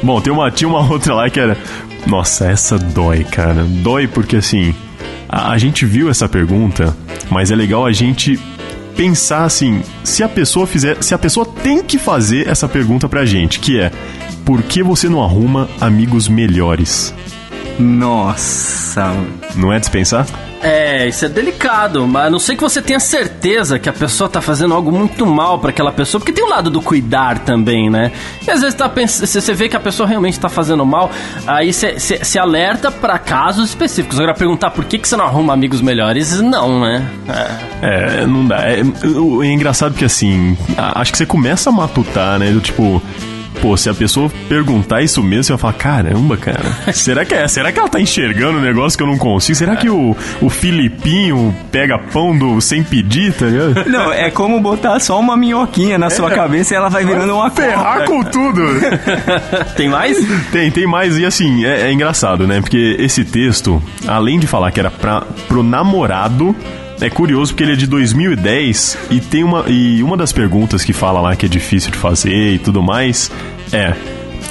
Bom, 0.02 0.22
tem 0.22 0.32
uma, 0.32 0.52
tinha 0.52 0.68
uma 0.68 0.80
outra 0.90 1.16
lá 1.16 1.30
que 1.30 1.40
era. 1.40 1.58
Nossa, 2.06 2.46
essa 2.48 2.78
dói, 2.78 3.24
cara. 3.24 3.64
Dói 3.64 4.08
porque 4.08 4.38
assim. 4.38 4.74
A, 5.30 5.52
a 5.52 5.58
gente 5.58 5.86
viu 5.86 6.10
essa 6.10 6.30
pergunta, 6.30 6.96
mas 7.30 7.52
é 7.52 7.56
legal 7.56 7.86
a 7.86 7.92
gente 7.92 8.40
pensar 8.98 9.46
assim, 9.46 9.84
se 10.04 10.24
a 10.24 10.28
pessoa 10.28 10.66
fizer, 10.66 11.02
se 11.04 11.14
a 11.14 11.18
pessoa 11.18 11.46
tem 11.46 11.84
que 11.84 12.00
fazer 12.00 12.48
essa 12.50 12.68
pergunta 12.68 13.08
pra 13.08 13.24
gente, 13.24 13.60
que 13.60 13.80
é: 13.80 13.92
por 14.44 14.64
que 14.64 14.82
você 14.82 15.08
não 15.08 15.24
arruma 15.24 15.70
amigos 15.80 16.28
melhores? 16.28 17.14
Nossa. 17.80 19.14
Não 19.56 19.72
é 19.72 19.80
dispensar? 19.80 20.26
É, 20.62 21.08
isso 21.08 21.24
é 21.24 21.30
delicado, 21.30 22.08
mas 22.08 22.26
a 22.26 22.30
não 22.32 22.40
sei 22.40 22.56
que 22.56 22.64
você 22.64 22.82
tenha 22.82 23.00
certeza 23.00 23.78
que 23.78 23.88
a 23.88 23.94
pessoa 23.94 24.28
tá 24.28 24.42
fazendo 24.42 24.74
algo 24.74 24.92
muito 24.92 25.24
mal 25.24 25.60
pra 25.60 25.70
aquela 25.70 25.92
pessoa, 25.92 26.20
porque 26.20 26.32
tem 26.34 26.44
o 26.44 26.50
lado 26.50 26.72
do 26.72 26.82
cuidar 26.82 27.40
também, 27.40 27.90
né? 27.92 28.12
E 28.46 28.50
às 28.50 28.62
vezes 28.62 28.74
tá 28.74 28.90
pens- 28.90 29.12
se 29.24 29.40
você 29.42 29.54
vê 29.54 29.70
que 29.70 29.76
a 29.76 29.80
pessoa 29.80 30.10
realmente 30.10 30.40
tá 30.40 30.50
fazendo 30.50 30.84
mal, 30.84 31.12
aí 31.46 31.72
você 31.72 32.00
você 32.00 32.40
alerta 32.40 32.90
pra 32.92 33.20
casos 33.20 33.70
específicos. 33.70 34.20
Agora 34.20 34.34
perguntar 34.34 34.72
por 34.72 34.84
que, 34.86 34.98
que 34.98 35.08
você 35.08 35.16
não 35.16 35.26
arruma 35.26 35.54
amigos 35.54 35.80
melhores, 35.80 36.42
não, 36.42 36.82
né? 36.82 37.08
É. 37.82 38.22
É, 38.22 38.26
não 38.26 38.46
dá. 38.48 38.68
É, 38.68 38.80
é 38.82 39.46
engraçado 39.52 39.92
porque 39.92 40.06
assim, 40.06 40.58
acho 40.76 41.12
que 41.12 41.18
você 41.20 41.26
começa 41.26 41.70
a 41.70 41.74
matutar, 41.74 42.40
né? 42.40 42.50
Do 42.52 42.60
tipo, 42.60 43.02
pô, 43.62 43.76
se 43.76 43.90
a 43.90 43.94
pessoa 43.94 44.32
perguntar 44.48 45.02
isso 45.02 45.22
mesmo, 45.24 45.44
você 45.44 45.54
vai 45.54 45.60
falar, 45.60 45.74
caramba, 45.74 46.38
cara, 46.38 46.94
será 46.94 47.26
que 47.26 47.34
é? 47.34 47.48
Será 47.48 47.72
que 47.72 47.80
ela 47.80 47.90
tá 47.90 48.00
enxergando 48.00 48.58
um 48.58 48.62
negócio 48.62 48.98
que 48.98 49.04
eu 49.04 49.08
não 49.08 49.18
consigo? 49.18 49.58
Será 49.58 49.76
que 49.76 49.90
o, 49.90 50.16
o 50.42 50.50
Filipinho 50.50 51.56
pega 51.72 51.98
pão 51.98 52.38
do 52.38 52.60
sem 52.62 52.84
pedir, 52.84 53.34
tá 53.34 53.46
ligado? 53.46 53.88
Não, 53.90 54.12
é 54.12 54.30
como 54.30 54.60
botar 54.60 55.00
só 55.00 55.20
uma 55.20 55.38
minhoquinha 55.38 55.98
na 55.98 56.10
sua 56.10 56.30
cabeça 56.30 56.74
e 56.74 56.78
ela 56.78 56.90
vai 56.90 57.06
virando 57.06 57.34
uma 57.34 57.50
Ferrar 57.50 58.06
com 58.06 58.24
tudo! 58.24 58.62
Tem 59.76 59.90
mais? 59.90 60.18
Tem, 60.52 60.70
tem 60.70 60.86
mais, 60.86 61.18
e 61.18 61.26
assim, 61.26 61.66
é, 61.66 61.88
é 61.88 61.94
engraçado, 61.94 62.46
né? 62.48 62.60
Porque 62.60 62.96
esse 63.00 63.24
texto, 63.24 63.82
além 64.08 64.40
de 64.40 64.48
falar 64.48 64.72
que 64.72 64.80
era 64.80 64.92
pra, 64.92 65.22
pro 65.48 65.64
namorado, 65.64 66.56
é 67.00 67.10
curioso 67.10 67.54
porque 67.54 67.64
ele 67.64 67.74
é 67.74 67.76
de 67.76 67.88
2010 67.88 68.98
e 69.12 69.20
tem 69.20 69.44
uma. 69.44 69.66
E 69.68 70.02
uma 70.04 70.18
das 70.18 70.32
perguntas 70.32 70.84
que 70.84 70.94
fala 70.94 71.20
lá 71.22 71.36
que 71.36 71.46
é 71.46 71.50
difícil 71.50 71.92
de 71.92 71.98
fazer 71.98 72.54
e 72.54 72.60
tudo 72.60 72.82
mais 72.82 73.32
é. 73.72 73.94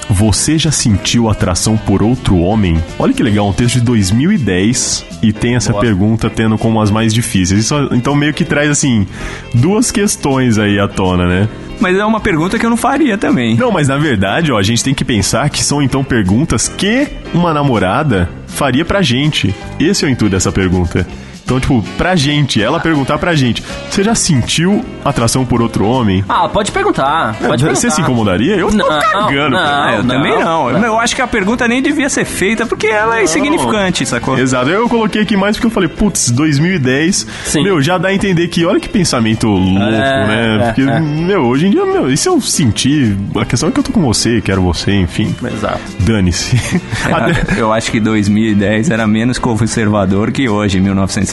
Você 0.08 0.56
já 0.56 0.70
sentiu 0.70 1.28
atração 1.28 1.76
por 1.76 2.00
outro 2.00 2.38
homem? 2.38 2.80
Olha 2.96 3.12
que 3.12 3.24
legal, 3.24 3.48
um 3.48 3.52
texto 3.52 3.74
de 3.74 3.80
2010 3.80 5.04
e 5.20 5.32
tem 5.32 5.56
essa 5.56 5.72
Boa. 5.72 5.82
pergunta 5.82 6.30
tendo 6.30 6.56
como 6.56 6.80
as 6.80 6.92
mais 6.92 7.12
difíceis. 7.12 7.64
Isso, 7.64 7.74
então 7.90 8.14
meio 8.14 8.32
que 8.32 8.44
traz 8.44 8.70
assim 8.70 9.04
duas 9.52 9.90
questões 9.90 10.58
aí 10.58 10.78
à 10.78 10.86
tona, 10.86 11.26
né? 11.26 11.48
Mas 11.80 11.96
é 11.96 12.04
uma 12.04 12.20
pergunta 12.20 12.56
que 12.56 12.64
eu 12.64 12.70
não 12.70 12.76
faria 12.76 13.18
também. 13.18 13.56
Não, 13.56 13.72
mas 13.72 13.88
na 13.88 13.96
verdade, 13.96 14.52
ó, 14.52 14.58
a 14.58 14.62
gente 14.62 14.82
tem 14.84 14.94
que 14.94 15.04
pensar 15.04 15.50
que 15.50 15.62
são 15.62 15.82
então 15.82 16.04
perguntas 16.04 16.68
que 16.68 17.08
uma 17.34 17.52
namorada 17.52 18.30
faria 18.46 18.84
pra 18.84 19.02
gente. 19.02 19.52
Esse 19.78 20.04
é 20.04 20.08
o 20.08 20.10
intuito 20.10 20.36
dessa 20.36 20.52
pergunta. 20.52 21.04
Então, 21.46 21.60
tipo, 21.60 21.80
pra 21.96 22.16
gente, 22.16 22.60
ela 22.60 22.80
perguntar 22.80 23.18
pra 23.18 23.32
gente: 23.36 23.62
Você 23.88 24.02
já 24.02 24.16
sentiu 24.16 24.84
atração 25.04 25.44
por 25.46 25.62
outro 25.62 25.86
homem? 25.86 26.24
Ah, 26.28 26.48
pode 26.48 26.72
perguntar. 26.72 27.34
Pode 27.34 27.62
perguntar. 27.62 27.74
Você 27.76 27.88
se 27.88 28.00
incomodaria? 28.00 28.56
Eu 28.56 28.68
tô 28.68 28.76
Não, 28.76 28.88
cagando. 29.00 29.50
não. 29.50 29.58
Ah, 29.60 29.92
eu 29.96 30.02
não, 30.02 30.16
também 30.16 30.32
não. 30.40 30.72
não. 30.72 30.84
Eu 30.84 30.98
acho 30.98 31.14
que 31.14 31.22
a 31.22 31.26
pergunta 31.28 31.68
nem 31.68 31.80
devia 31.80 32.08
ser 32.08 32.24
feita 32.24 32.66
porque 32.66 32.88
ela 32.88 33.20
é 33.20 33.22
insignificante, 33.24 34.04
sacou? 34.04 34.36
Exato, 34.36 34.68
eu 34.70 34.88
coloquei 34.88 35.22
aqui 35.22 35.36
mais 35.36 35.54
porque 35.56 35.68
eu 35.68 35.70
falei, 35.70 35.88
putz, 35.88 36.32
2010, 36.32 37.24
Sim. 37.44 37.62
meu, 37.62 37.80
já 37.80 37.96
dá 37.96 38.08
a 38.08 38.14
entender 38.14 38.48
que 38.48 38.64
olha 38.66 38.80
que 38.80 38.88
pensamento 38.88 39.46
louco, 39.46 39.78
É, 39.84 40.26
né? 40.26 40.56
é, 40.56 40.66
Porque, 40.66 40.82
é. 40.82 40.98
meu, 41.00 41.42
hoje 41.44 41.68
em 41.68 41.70
dia, 41.70 41.86
meu, 41.86 42.10
e 42.10 42.16
se 42.16 42.28
eu 42.28 42.40
sentir, 42.40 43.16
a 43.40 43.44
questão 43.44 43.68
é 43.68 43.72
que 43.72 43.78
eu 43.78 43.84
tô 43.84 43.92
com 43.92 44.02
você, 44.02 44.40
quero 44.40 44.60
você, 44.62 44.92
enfim, 44.92 45.32
Exato. 45.44 45.80
dane-se. 46.00 46.56
Até- 47.12 47.54
É, 47.56 47.60
Eu 47.60 47.72
acho 47.72 47.90
que 47.92 48.00
2010 48.00 48.90
era 48.90 49.06
menos 49.06 49.38
conservador 49.38 50.32
que 50.32 50.48
hoje, 50.48 50.80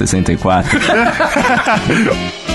1964. 0.04 0.80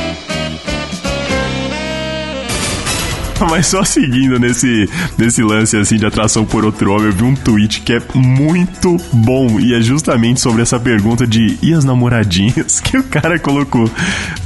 Mas 3.48 3.66
só 3.68 3.84
seguindo 3.84 4.38
nesse, 4.38 4.88
nesse 5.16 5.42
lance 5.42 5.76
assim 5.76 5.96
de 5.96 6.04
atração 6.04 6.44
por 6.44 6.64
outro 6.64 6.92
homem, 6.92 7.06
eu 7.06 7.12
vi 7.12 7.22
um 7.22 7.34
tweet 7.34 7.82
que 7.82 7.92
é 7.92 8.02
muito 8.14 8.96
bom 9.12 9.60
e 9.60 9.74
é 9.74 9.80
justamente 9.80 10.40
sobre 10.40 10.62
essa 10.62 10.78
pergunta 10.80 11.26
de 11.26 11.56
e 11.62 11.72
as 11.72 11.84
namoradinhas 11.84 12.80
que 12.82 12.96
o 12.96 13.04
cara 13.04 13.38
colocou. 13.38 13.88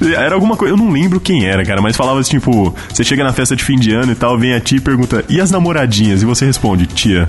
Era 0.00 0.34
alguma 0.34 0.56
coisa, 0.56 0.74
eu 0.74 0.76
não 0.76 0.90
lembro 0.90 1.20
quem 1.20 1.46
era, 1.46 1.64
cara, 1.64 1.80
mas 1.80 1.96
falava 1.96 2.20
assim, 2.20 2.32
tipo, 2.32 2.74
você 2.88 3.02
chega 3.02 3.24
na 3.24 3.32
festa 3.32 3.56
de 3.56 3.64
fim 3.64 3.76
de 3.76 3.92
ano 3.92 4.12
e 4.12 4.14
tal, 4.14 4.38
vem 4.38 4.52
a 4.52 4.60
tia 4.60 4.78
e 4.78 4.80
pergunta 4.80 5.24
e 5.28 5.40
as 5.40 5.50
namoradinhas? 5.50 6.22
E 6.22 6.26
você 6.26 6.44
responde, 6.44 6.86
tia, 6.86 7.26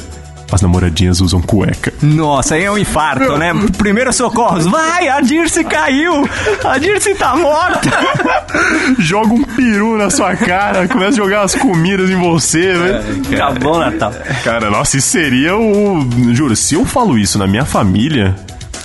as 0.51 0.61
namoradinhas 0.61 1.21
usam 1.21 1.41
cueca. 1.41 1.93
Nossa, 2.01 2.55
aí 2.55 2.63
é 2.63 2.71
um 2.71 2.77
infarto, 2.77 3.37
né? 3.37 3.51
Primeiro 3.77 4.11
socorros. 4.13 4.65
Vai, 4.65 5.07
a 5.07 5.21
Dirce 5.21 5.63
caiu! 5.63 6.27
A 6.63 6.77
Dirce 6.77 7.15
tá 7.15 7.35
morta! 7.35 7.89
Joga 8.99 9.33
um 9.33 9.43
peru 9.43 9.97
na 9.97 10.09
sua 10.09 10.35
cara, 10.35 10.87
começa 10.87 11.09
a 11.09 11.23
jogar 11.23 11.41
as 11.43 11.55
comidas 11.55 12.09
em 12.09 12.15
você, 12.15 12.73
né? 12.73 13.03
Acabou 13.33 13.75
o 13.75 13.79
Natal. 13.79 14.13
Cara, 14.43 14.69
nossa, 14.69 14.97
isso 14.97 15.09
seria 15.09 15.55
o. 15.57 16.07
Juro, 16.33 16.55
se 16.55 16.75
eu 16.75 16.85
falo 16.85 17.17
isso 17.17 17.37
na 17.37 17.47
minha 17.47 17.65
família, 17.65 18.35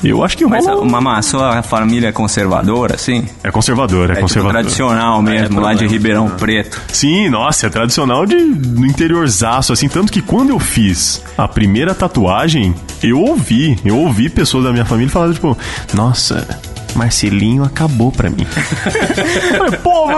eu 0.03 0.23
acho 0.25 0.37
que 0.37 0.45
Mas, 0.47 0.67
rola. 0.67 0.83
um- 0.83 0.89
Mamá, 0.91 1.19
a 1.19 1.23
sua 1.23 1.63
família 1.63 2.09
é 2.09 2.13
conservadora, 2.13 2.95
assim? 2.95 3.27
É 3.43 3.51
conservador, 3.51 4.11
é, 4.11 4.13
É 4.13 4.15
tipo 4.17 4.21
conservador. 4.23 4.53
tradicional 4.61 5.21
mesmo, 5.23 5.61
lá 5.61 5.75
de 5.75 5.87
Ribeirão 5.87 6.29
Preto. 6.31 6.81
Sim, 6.93 7.29
nossa, 7.29 7.67
é 7.67 7.71
tradicional 7.71 8.25
de, 8.27 8.37
do 8.45 8.87
interiorzaço, 8.87 9.73
assim. 9.73 9.89
Tanto 9.89 10.13
que 10.13 10.21
quando 10.23 10.51
eu 10.51 10.59
fiz 10.59 11.23
a 11.37 11.47
primeira 11.49 11.95
tatuagem, 11.95 12.75
eu 13.03 13.21
ouvi, 13.21 13.79
eu 13.85 13.97
ouvi 13.99 14.29
pessoas 14.29 14.65
da 14.65 14.73
minha 14.73 14.85
família 14.85 15.11
falando, 15.11 15.35
tipo, 15.35 15.57
nossa, 15.95 16.47
Marcelinho 16.95 17.63
acabou 17.65 18.11
pra 18.11 18.29
mim. 18.31 18.47
Pô, 19.83 20.09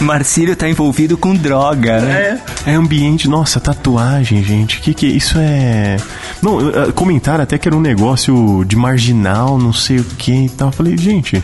Marcílio 0.00 0.54
tá 0.56 0.68
envolvido 0.68 1.16
com 1.16 1.34
droga, 1.34 2.00
né? 2.00 2.40
É 2.66 2.74
ambiente, 2.74 3.28
nossa, 3.28 3.60
tatuagem, 3.60 4.42
gente. 4.42 4.80
Que 4.80 4.92
que 4.94 5.06
é? 5.06 5.10
isso 5.10 5.36
é? 5.38 5.96
Não, 6.42 6.58
comentaram 6.92 7.42
até 7.44 7.56
que 7.58 7.68
era 7.68 7.76
um 7.76 7.80
negócio 7.80 8.64
de 8.66 8.76
marginal, 8.76 9.58
não 9.58 9.72
sei 9.72 9.98
o 9.98 10.04
que 10.04 10.32
e 10.46 10.48
tal. 10.48 10.68
Eu 10.68 10.72
falei, 10.72 10.96
gente, 10.96 11.42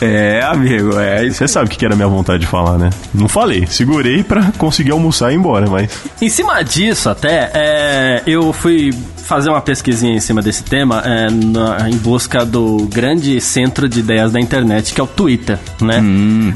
É, 0.00 0.40
amigo, 0.44 0.98
é 0.98 1.26
isso. 1.26 1.38
você 1.38 1.48
sabe 1.48 1.66
o 1.66 1.68
que 1.68 1.76
que 1.76 1.84
era 1.84 1.94
a 1.94 1.96
minha 1.96 2.08
vontade 2.08 2.40
de 2.40 2.46
falar, 2.46 2.78
né? 2.78 2.90
Não 3.12 3.28
falei, 3.28 3.66
segurei 3.66 4.22
pra 4.22 4.52
conseguir 4.56 4.92
almoçar 4.92 5.30
e 5.30 5.34
ir 5.34 5.38
embora, 5.38 5.68
mas 5.68 5.90
Em 6.20 6.28
cima 6.28 6.62
disso, 6.62 7.10
até, 7.10 7.50
é, 7.52 8.22
eu 8.26 8.52
fui 8.52 8.94
fazer 9.32 9.48
uma 9.50 9.60
pesquisinha 9.60 10.14
em 10.14 10.20
cima 10.20 10.42
desse 10.42 10.62
tema 10.62 11.02
é, 11.06 11.30
na- 11.30 11.88
em 11.88 11.96
busca 11.96 12.44
do 12.44 12.86
grande 12.92 13.40
centro 13.40 13.88
de 13.88 14.00
ideias 14.00 14.30
da 14.32 14.38
internet, 14.40 14.92
que 14.92 15.00
é 15.00 15.04
o 15.04 15.06
Twitter, 15.06 15.58
né? 15.80 16.02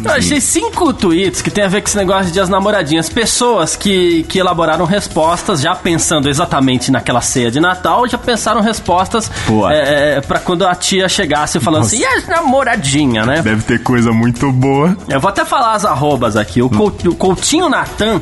eu 0.05 0.11
achei 0.13 0.41
cinco 0.41 0.93
tweets 0.93 1.41
que 1.41 1.51
tem 1.51 1.65
a 1.65 1.69
ver 1.69 1.81
com 1.81 1.89
esse 1.89 1.97
negócio 1.97 2.31
de 2.31 2.39
as 2.39 2.49
namoradinhas. 2.49 3.09
Pessoas 3.09 3.77
que, 3.77 4.25
que 4.29 4.39
elaboraram 4.39 4.85
respostas, 4.85 5.61
já 5.61 5.75
pensando 5.75 6.29
exatamente 6.29 6.91
naquela 6.91 7.21
ceia 7.21 7.51
de 7.51 7.61
Natal, 7.61 8.07
já 8.07 8.19
pensaram 8.19 8.61
respostas 8.61 9.31
Boa. 9.47 9.73
é, 9.73 10.17
é, 10.17 10.21
pra 10.21 10.39
quando 10.39 10.67
a 10.67 10.75
tia 10.75 11.09
chegasse 11.09 11.59
falando 11.61 11.85
assim, 11.85 12.01
e 12.01 12.05
as 12.05 12.27
namoradinha, 12.29 13.25
né? 13.25 13.41
deve 13.43 13.63
ter 13.63 13.83
coisa 13.83 14.13
muito 14.13 14.53
boa. 14.53 14.97
Eu 15.09 15.19
vou 15.21 15.31
até 15.31 15.45
falar 15.45 15.73
as 15.75 15.85
arrobas 15.85 16.37
aqui. 16.37 16.61
O, 16.61 16.67
o 16.67 17.15
Coutinho 17.15 17.69
Natan, 17.69 18.21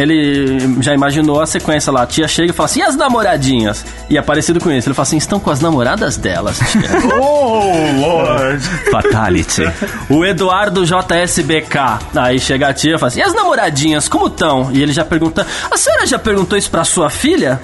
ele 0.00 0.82
já 0.82 0.94
imaginou 0.94 1.40
a 1.40 1.46
sequência 1.46 1.92
lá. 1.92 2.02
A 2.02 2.06
tia 2.06 2.26
chega 2.26 2.50
e 2.50 2.54
fala 2.54 2.66
assim, 2.66 2.80
e 2.80 2.82
as 2.82 2.96
namoradinhas? 2.96 3.84
E 4.08 4.16
é 4.16 4.22
parecido 4.22 4.60
com 4.60 4.70
isso. 4.70 4.88
Ele 4.88 4.94
fala 4.94 5.04
assim, 5.04 5.16
estão 5.16 5.38
com 5.38 5.50
as 5.50 5.60
namoradas 5.60 6.16
delas, 6.16 6.58
tia. 6.58 6.80
Oh, 7.20 8.00
Lord! 8.00 8.62
Fatality. 8.90 9.62
o 10.08 10.24
Eduardo 10.24 10.84
JSBK. 10.84 11.78
Aí 12.16 12.38
chega 12.38 12.68
a 12.68 12.74
tia 12.74 12.94
e 12.94 12.98
fala 12.98 13.08
assim, 13.08 13.20
e 13.20 13.22
as 13.22 13.34
namoradinhas, 13.34 14.08
como 14.08 14.26
estão? 14.26 14.70
E 14.72 14.82
ele 14.82 14.92
já 14.92 15.04
pergunta, 15.04 15.46
a 15.70 15.76
senhora 15.76 16.06
já 16.06 16.18
perguntou 16.18 16.56
isso 16.56 16.70
pra 16.70 16.84
sua 16.84 17.10
filha? 17.10 17.60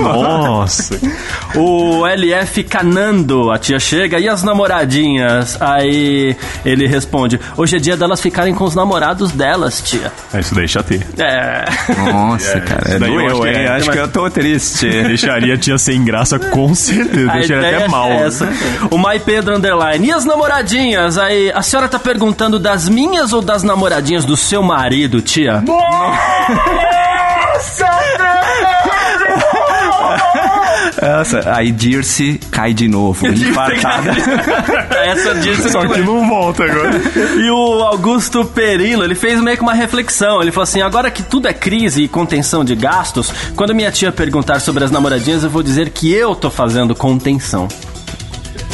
Nossa! 0.00 0.98
O 1.56 2.04
LF 2.04 2.64
Canando, 2.64 3.52
a 3.52 3.58
tia 3.58 3.78
chega, 3.78 4.18
e 4.18 4.28
as 4.28 4.42
namoradinhas? 4.42 5.56
Aí 5.62 6.36
ele 6.64 6.88
responde, 6.88 7.38
hoje 7.56 7.76
é 7.76 7.78
dia 7.78 7.96
delas 7.96 8.20
ficarem 8.20 8.52
com 8.52 8.64
os 8.64 8.74
namorados 8.74 9.30
delas, 9.30 9.80
tia. 9.80 10.10
É, 10.32 10.40
isso 10.40 10.52
daí 10.52 10.66
chatei. 10.66 11.00
É... 11.16 11.64
Nossa, 11.96 12.60
cara, 12.60 12.88
isso 12.88 12.98
daí 12.98 13.14
eu 13.14 13.20
acho 13.20 13.36
doeu, 13.36 13.52
que 13.52 13.58
hein? 13.58 13.64
é. 13.66 13.68
Acho 13.68 13.90
que 13.92 13.98
eu 13.98 14.08
tô 14.08 14.28
triste. 14.28 14.88
Deixaria 15.06 15.54
a 15.54 15.58
tia 15.58 15.78
sem 15.78 16.04
graça, 16.04 16.40
com 16.40 16.74
certeza. 16.74 17.30
A 17.30 17.34
Deixaria 17.34 17.76
até 17.76 17.86
mal. 17.88 18.08
é 18.08 18.26
essa. 18.26 18.48
O 18.90 18.98
Mai 18.98 19.20
Pedro 19.20 19.54
Underline. 19.56 20.08
E 20.08 20.12
as 20.12 20.24
namoradinhas? 20.24 21.18
Aí, 21.18 21.52
a 21.54 21.62
senhora 21.62 21.86
tá 21.88 22.00
perguntando 22.00 22.58
das 22.58 22.88
minhas 22.88 23.32
ou 23.32 23.40
das 23.40 23.62
namoradinhas 23.62 24.24
do 24.24 24.36
seu 24.36 24.60
marido, 24.60 25.22
tia? 25.22 25.60
Nossa, 25.60 26.16
aí 31.46 31.70
Dirce 31.72 32.38
cai 32.50 32.72
de 32.72 32.88
novo, 32.88 33.26
infartada. 33.28 34.12
Essa 35.04 35.34
disse 35.36 35.70
Só 35.70 35.86
que 35.86 36.00
não 36.00 36.28
volta 36.28 36.64
agora. 36.64 37.00
E 37.36 37.50
o 37.50 37.82
Augusto 37.82 38.44
Perilo, 38.44 39.04
ele 39.04 39.14
fez 39.14 39.40
meio 39.40 39.56
que 39.56 39.62
uma 39.62 39.74
reflexão. 39.74 40.40
Ele 40.40 40.50
falou 40.50 40.64
assim: 40.64 40.82
agora 40.82 41.10
que 41.10 41.22
tudo 41.22 41.48
é 41.48 41.52
crise 41.52 42.02
e 42.02 42.08
contenção 42.08 42.64
de 42.64 42.74
gastos, 42.74 43.32
quando 43.56 43.74
minha 43.74 43.90
tia 43.90 44.12
perguntar 44.12 44.60
sobre 44.60 44.84
as 44.84 44.90
namoradinhas, 44.90 45.44
eu 45.44 45.50
vou 45.50 45.62
dizer 45.62 45.90
que 45.90 46.12
eu 46.12 46.34
tô 46.34 46.50
fazendo 46.50 46.94
contenção. 46.94 47.68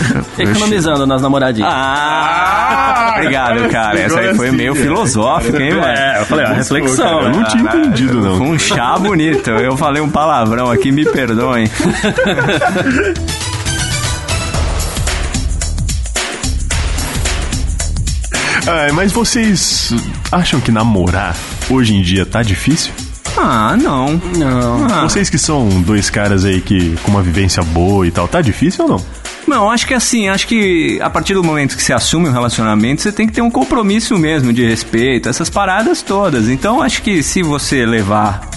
Economizando 0.39 1.07
nas 1.07 1.23
namoradinhas. 1.23 1.71
Ah! 1.73 3.15
Obrigado, 3.17 3.69
cara. 3.69 3.99
Essa 3.99 4.21
aí 4.21 4.35
foi 4.35 4.51
meio 4.51 4.75
filosófica, 4.75 5.63
hein, 5.63 5.75
mano? 5.75 5.87
É, 5.87 6.21
eu 6.21 6.27
falei, 6.27 6.47
ó, 6.47 6.53
reflexão. 6.53 7.23
Eu 7.23 7.31
não 7.31 7.41
né? 7.41 7.49
tinha 7.51 7.63
entendido, 7.63 8.21
não. 8.21 8.39
Foi 8.39 8.47
um 8.47 8.59
chá 8.59 8.99
bonito. 8.99 9.51
Eu 9.51 9.77
falei 9.77 10.03
um 10.03 10.09
palavrão 10.11 10.71
aqui, 10.71 10.91
me 10.91 11.05
perdoem. 11.05 11.71
Ah, 18.67 18.93
mas 18.93 19.11
vocês 19.11 19.93
acham 20.31 20.61
que 20.61 20.71
namorar 20.71 21.35
hoje 21.71 21.95
em 21.95 22.03
dia 22.03 22.27
tá 22.27 22.43
difícil? 22.43 22.93
Ah, 23.37 23.77
não. 23.77 24.21
Não. 24.37 24.87
Ah, 24.87 25.03
Vocês 25.03 25.31
que 25.31 25.39
são 25.39 25.69
dois 25.83 26.11
caras 26.11 26.45
aí 26.45 26.61
que 26.61 26.95
com 27.03 27.11
uma 27.11 27.23
vivência 27.23 27.63
boa 27.63 28.07
e 28.07 28.11
tal, 28.11 28.29
tá 28.29 28.41
difícil 28.41 28.85
ou 28.85 28.91
não? 28.91 29.05
Não, 29.46 29.70
acho 29.70 29.87
que 29.87 29.94
assim, 29.94 30.29
acho 30.29 30.46
que 30.46 30.98
a 31.00 31.11
partir 31.11 31.35
do 31.35 31.42
momento 31.42 31.76
que 31.76 31.83
você 31.83 31.92
assume 31.92 32.29
um 32.29 32.33
relacionamento, 32.33 33.03
você 33.03 33.12
tem 33.12 33.26
que 33.26 33.33
ter 33.33 33.42
um 33.42 33.50
compromisso 33.50 34.16
mesmo 34.18 34.53
de 34.53 34.64
respeito, 34.64 35.29
essas 35.29 35.50
paradas 35.50 36.03
todas. 36.03 36.48
Então, 36.48 36.83
acho 36.83 37.03
que 37.03 37.22
se 37.22 37.42
você 37.42 37.85
levar 37.85 38.50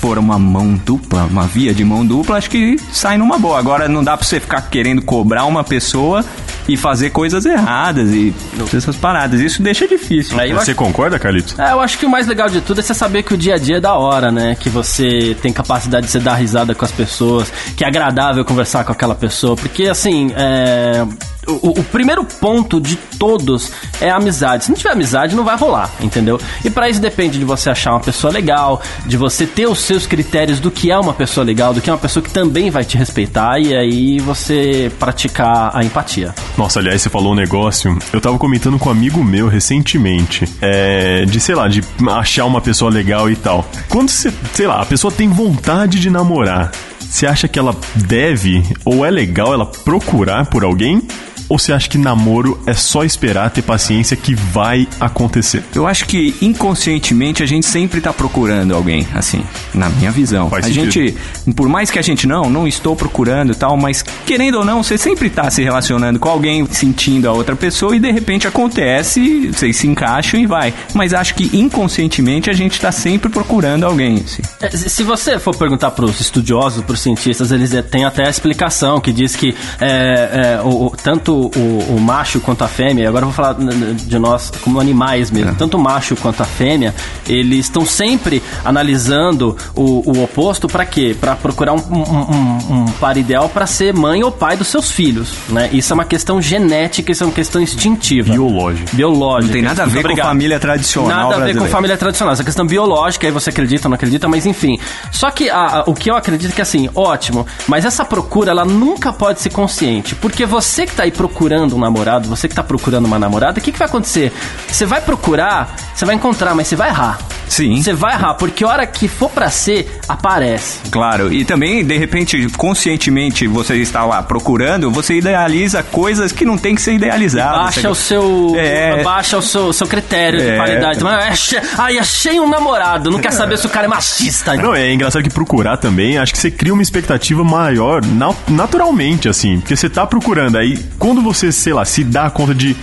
por 0.00 0.18
uma 0.18 0.38
mão 0.38 0.74
dupla, 0.74 1.24
uma 1.24 1.46
via 1.46 1.74
de 1.74 1.84
mão 1.84 2.04
dupla, 2.04 2.36
acho 2.36 2.50
que 2.50 2.76
sai 2.92 3.16
numa 3.18 3.38
boa. 3.38 3.58
Agora 3.58 3.88
não 3.88 4.02
dá 4.02 4.16
pra 4.16 4.26
você 4.26 4.40
ficar 4.40 4.62
querendo 4.62 5.02
cobrar 5.02 5.44
uma 5.44 5.64
pessoa 5.64 6.24
e 6.68 6.76
fazer 6.76 7.10
coisas 7.10 7.46
erradas 7.46 8.10
e 8.10 8.32
essas 8.74 8.94
paradas. 8.94 9.40
Isso 9.40 9.62
deixa 9.62 9.88
difícil. 9.88 10.38
Aí 10.38 10.52
Você 10.52 10.74
concorda, 10.74 11.18
Carlito? 11.18 11.60
É, 11.60 11.72
eu 11.72 11.80
acho 11.80 11.98
que 11.98 12.04
o 12.04 12.10
mais 12.10 12.26
legal 12.26 12.48
de 12.48 12.60
tudo 12.60 12.80
é 12.80 12.82
você 12.82 12.92
saber 12.94 13.22
que 13.22 13.32
o 13.32 13.36
dia 13.36 13.54
a 13.54 13.58
dia 13.58 13.78
é 13.78 13.80
da 13.80 13.94
hora, 13.94 14.30
né? 14.30 14.54
Que 14.54 14.68
você 14.68 15.36
tem 15.40 15.52
capacidade 15.52 16.06
de 16.06 16.12
você 16.12 16.20
dar 16.20 16.34
risada 16.34 16.74
com 16.74 16.84
as 16.84 16.92
pessoas, 16.92 17.50
que 17.74 17.84
é 17.84 17.88
agradável 17.88 18.44
conversar 18.44 18.84
com 18.84 18.92
aquela 18.92 19.14
pessoa. 19.14 19.56
Porque, 19.56 19.84
assim, 19.84 20.30
é, 20.36 21.06
o, 21.48 21.80
o 21.80 21.84
primeiro 21.84 22.24
ponto 22.24 22.80
de 22.80 22.96
todos 22.96 23.72
é 24.00 24.10
a 24.10 24.16
amizade. 24.16 24.64
Se 24.64 24.70
não 24.70 24.76
tiver 24.76 24.92
amizade, 24.92 25.34
não 25.34 25.44
vai 25.44 25.56
rolar, 25.56 25.90
entendeu? 26.00 26.40
E 26.64 26.70
pra 26.70 26.88
isso 26.88 27.00
depende 27.00 27.38
de 27.38 27.44
você 27.44 27.70
achar 27.70 27.92
uma 27.92 28.00
pessoa 28.00 28.32
legal, 28.32 28.82
de 29.06 29.16
você 29.16 29.46
ter 29.46 29.66
os 29.66 29.78
seus 29.80 30.06
critérios 30.06 30.60
do 30.60 30.70
que 30.70 30.90
é 30.90 30.98
uma 30.98 31.14
pessoa 31.14 31.44
legal, 31.44 31.72
do 31.72 31.80
que 31.80 31.88
é 31.88 31.92
uma 31.92 31.98
pessoa 31.98 32.22
que 32.22 32.30
também 32.30 32.70
vai 32.70 32.84
te 32.84 32.96
respeitar 32.96 33.58
e 33.58 33.74
aí 33.74 34.18
você 34.18 34.90
praticar 34.98 35.70
a 35.74 35.84
empatia. 35.84 36.34
Nossa, 36.56 36.78
aliás, 36.78 37.02
você 37.02 37.08
falou 37.08 37.32
um 37.32 37.36
negócio. 37.36 37.98
Eu 38.12 38.20
tava 38.20 38.38
comentando 38.38 38.78
com 38.78 38.88
um 38.88 38.92
amigo 38.92 39.24
meu 39.24 39.48
recentemente. 39.48 40.48
É, 40.60 41.24
de, 41.24 41.40
sei 41.40 41.54
lá, 41.54 41.68
de 41.68 41.82
achar 42.10 42.44
uma 42.44 42.60
pessoa 42.60 42.90
legal 42.90 43.30
e 43.30 43.36
tal. 43.36 43.68
Quando 43.88 44.10
você, 44.10 44.32
sei 44.52 44.66
lá, 44.66 44.82
a 44.82 44.86
pessoa 44.86 45.12
tem 45.12 45.28
vontade 45.28 45.98
de 45.98 46.10
namorar, 46.10 46.72
você 47.00 47.26
acha 47.26 47.48
que 47.48 47.58
ela 47.58 47.74
deve 47.94 48.62
ou 48.84 49.04
é 49.04 49.10
legal 49.10 49.52
ela 49.54 49.66
procurar 49.66 50.46
por 50.46 50.62
alguém? 50.62 51.02
Ou 51.48 51.58
você 51.58 51.72
acha 51.72 51.88
que 51.88 51.96
namoro 51.98 52.60
é 52.66 52.74
só 52.74 53.04
esperar, 53.04 53.50
ter 53.50 53.62
paciência 53.62 54.16
que 54.16 54.34
vai 54.34 54.86
acontecer? 55.00 55.64
Eu 55.74 55.86
acho 55.86 56.04
que 56.06 56.34
inconscientemente 56.42 57.42
a 57.42 57.46
gente 57.46 57.66
sempre 57.66 58.00
tá 58.00 58.12
procurando 58.12 58.74
alguém, 58.74 59.06
assim, 59.14 59.42
na 59.72 59.88
minha 59.88 60.10
visão. 60.10 60.50
Faz 60.50 60.66
a 60.66 60.68
sentido. 60.68 60.90
gente, 60.92 61.16
por 61.54 61.68
mais 61.68 61.90
que 61.90 61.98
a 61.98 62.02
gente 62.02 62.26
não, 62.26 62.50
não 62.50 62.66
estou 62.68 62.94
procurando 62.94 63.52
e 63.52 63.54
tal, 63.54 63.76
mas 63.76 64.04
querendo 64.26 64.58
ou 64.58 64.64
não, 64.64 64.82
você 64.82 64.98
sempre 64.98 65.30
tá 65.30 65.48
se 65.50 65.62
relacionando 65.62 66.18
com 66.18 66.28
alguém, 66.28 66.66
sentindo 66.70 67.28
a 67.28 67.32
outra 67.32 67.56
pessoa 67.56 67.96
e 67.96 68.00
de 68.00 68.10
repente 68.10 68.46
acontece, 68.46 69.48
vocês 69.48 69.76
se 69.76 69.86
encaixam 69.86 70.38
e 70.40 70.46
vai. 70.46 70.74
Mas 70.94 71.14
acho 71.14 71.34
que 71.34 71.56
inconscientemente 71.56 72.50
a 72.50 72.52
gente 72.52 72.80
tá 72.80 72.92
sempre 72.92 73.30
procurando 73.30 73.84
alguém, 73.84 74.16
assim. 74.24 74.42
É, 74.60 74.68
se 74.70 74.88
se 74.98 75.02
você 75.04 75.38
for 75.38 75.54
perguntar 75.56 75.92
pros 75.92 76.20
estudiosos, 76.20 76.82
pros 76.84 77.00
cientistas, 77.00 77.52
eles 77.52 77.72
é, 77.72 77.80
têm 77.82 78.04
até 78.04 78.26
a 78.26 78.30
explicação 78.30 79.00
que 79.00 79.12
diz 79.12 79.36
que 79.36 79.54
é, 79.80 80.58
é, 80.58 80.62
o- 80.62 80.92
tanto 81.02 81.37
o, 81.46 81.96
o 81.96 82.00
macho 82.00 82.40
quanto 82.40 82.62
a 82.64 82.68
fêmea, 82.68 83.08
agora 83.08 83.24
eu 83.24 83.30
vou 83.30 83.34
falar 83.34 83.54
de 83.54 84.18
nós 84.18 84.50
como 84.62 84.80
animais 84.80 85.30
mesmo, 85.30 85.54
tanto 85.54 85.76
o 85.76 85.80
macho 85.80 86.16
quanto 86.16 86.42
a 86.42 86.46
fêmea, 86.46 86.94
eles 87.28 87.60
estão 87.66 87.84
sempre 87.86 88.42
analisando 88.64 89.56
o, 89.74 90.10
o 90.10 90.22
oposto 90.24 90.68
para 90.68 90.84
quê? 90.86 91.16
Para 91.18 91.34
procurar 91.36 91.72
um, 91.72 91.78
um- 91.90 92.02
um- 92.02 92.74
um 92.82 92.84
par 92.92 93.16
ideal 93.16 93.48
para 93.48 93.66
ser 93.66 93.94
mãe 93.94 94.22
ou 94.22 94.30
pai 94.30 94.56
dos 94.56 94.68
seus 94.68 94.90
filhos, 94.90 95.32
né? 95.48 95.68
Isso 95.72 95.92
é 95.92 95.94
uma 95.94 96.04
questão 96.04 96.40
genética, 96.40 97.12
isso 97.12 97.22
é 97.24 97.26
uma 97.26 97.32
questão 97.32 97.60
instintiva. 97.60 98.32
Biológico. 98.32 98.94
Biológica. 98.94 99.46
Não 99.46 99.52
tem 99.52 99.62
nada 99.62 99.82
a 99.82 99.86
ver 99.86 99.92
com 100.02 100.08
obrigado. 100.08 100.26
família 100.26 100.58
tradicional 100.60 101.08
Nada 101.08 101.24
a 101.24 101.28
ver 101.28 101.34
com 101.34 101.42
brasileira. 101.44 101.70
família 101.72 101.96
tradicional. 101.96 102.32
Essa 102.32 102.44
questão 102.44 102.66
biológica, 102.66 103.26
aí 103.26 103.32
você 103.32 103.50
acredita 103.50 103.86
ou 103.86 103.90
não 103.90 103.94
acredita, 103.96 104.28
mas 104.28 104.46
enfim. 104.46 104.78
Só 105.12 105.30
que 105.30 105.50
a- 105.50 105.80
a- 105.80 105.84
o 105.86 105.94
que 105.94 106.10
eu 106.10 106.16
acredito 106.16 106.50
é 106.52 106.54
que 106.54 106.62
assim, 106.62 106.88
ótimo, 106.94 107.46
mas 107.66 107.84
essa 107.84 108.04
procura, 108.04 108.50
ela 108.50 108.64
nunca 108.64 109.12
pode 109.12 109.40
ser 109.40 109.50
consciente. 109.50 110.14
Porque 110.14 110.46
você 110.46 110.86
que 110.86 110.94
tá 110.94 111.02
aí 111.02 111.10
procurando 111.10 111.27
um 111.74 111.78
namorado, 111.78 112.28
você 112.28 112.48
que 112.48 112.54
tá 112.54 112.62
procurando 112.62 113.06
uma 113.06 113.18
namorada, 113.18 113.58
o 113.58 113.62
que, 113.62 113.72
que 113.72 113.78
vai 113.78 113.88
acontecer? 113.88 114.32
Você 114.66 114.84
vai 114.84 115.00
procurar, 115.00 115.76
você 115.94 116.04
vai 116.04 116.14
encontrar, 116.14 116.54
mas 116.54 116.66
você 116.66 116.76
vai 116.76 116.88
errar. 116.88 117.18
Sim. 117.48 117.82
Você 117.82 117.92
vai 117.92 118.14
errar, 118.14 118.34
porque 118.34 118.64
a 118.64 118.68
hora 118.68 118.86
que 118.86 119.08
for 119.08 119.30
pra 119.30 119.50
ser, 119.50 119.98
aparece. 120.08 120.78
Claro, 120.90 121.32
e 121.32 121.44
também, 121.44 121.84
de 121.84 121.96
repente, 121.96 122.46
conscientemente, 122.56 123.46
você 123.46 123.76
está 123.76 124.04
lá 124.04 124.22
procurando, 124.22 124.90
você 124.90 125.14
idealiza 125.18 125.82
coisas 125.82 126.32
que 126.32 126.44
não 126.44 126.56
tem 126.58 126.74
que 126.74 126.82
ser 126.82 126.94
idealizadas. 126.94 127.58
Baixa 127.74 127.90
o 127.90 127.94
seu. 127.94 128.52
É. 128.56 129.02
Baixa 129.02 129.36
o 129.38 129.42
seu, 129.42 129.72
seu 129.72 129.86
critério 129.86 130.40
de 130.40 130.48
É. 130.48 130.56
qualidade. 130.56 131.02
Mas, 131.02 131.24
achei- 131.32 131.60
Ai, 131.76 131.98
achei 131.98 132.40
um 132.40 132.48
namorado. 132.48 133.10
Não 133.10 133.18
quer 133.18 133.32
saber 133.32 133.58
se 133.58 133.66
o 133.66 133.70
cara 133.70 133.86
é 133.86 133.88
machista. 133.88 134.54
Não, 134.54 134.74
é 134.74 134.92
engraçado 134.92 135.22
que 135.22 135.30
procurar 135.30 135.76
também, 135.76 136.18
acho 136.18 136.32
que 136.32 136.38
você 136.38 136.50
cria 136.50 136.72
uma 136.72 136.82
expectativa 136.82 137.42
maior 137.44 138.04
na- 138.04 138.34
naturalmente, 138.48 139.28
assim. 139.28 139.58
Porque 139.60 139.76
você 139.76 139.88
tá 139.88 140.06
procurando, 140.06 140.56
aí 140.58 140.78
quando 140.98 141.20
você, 141.22 141.50
sei 141.52 141.72
lá, 141.72 141.84
se 141.84 142.04
dá 142.04 142.30
conta 142.30 142.54
de, 142.54 142.76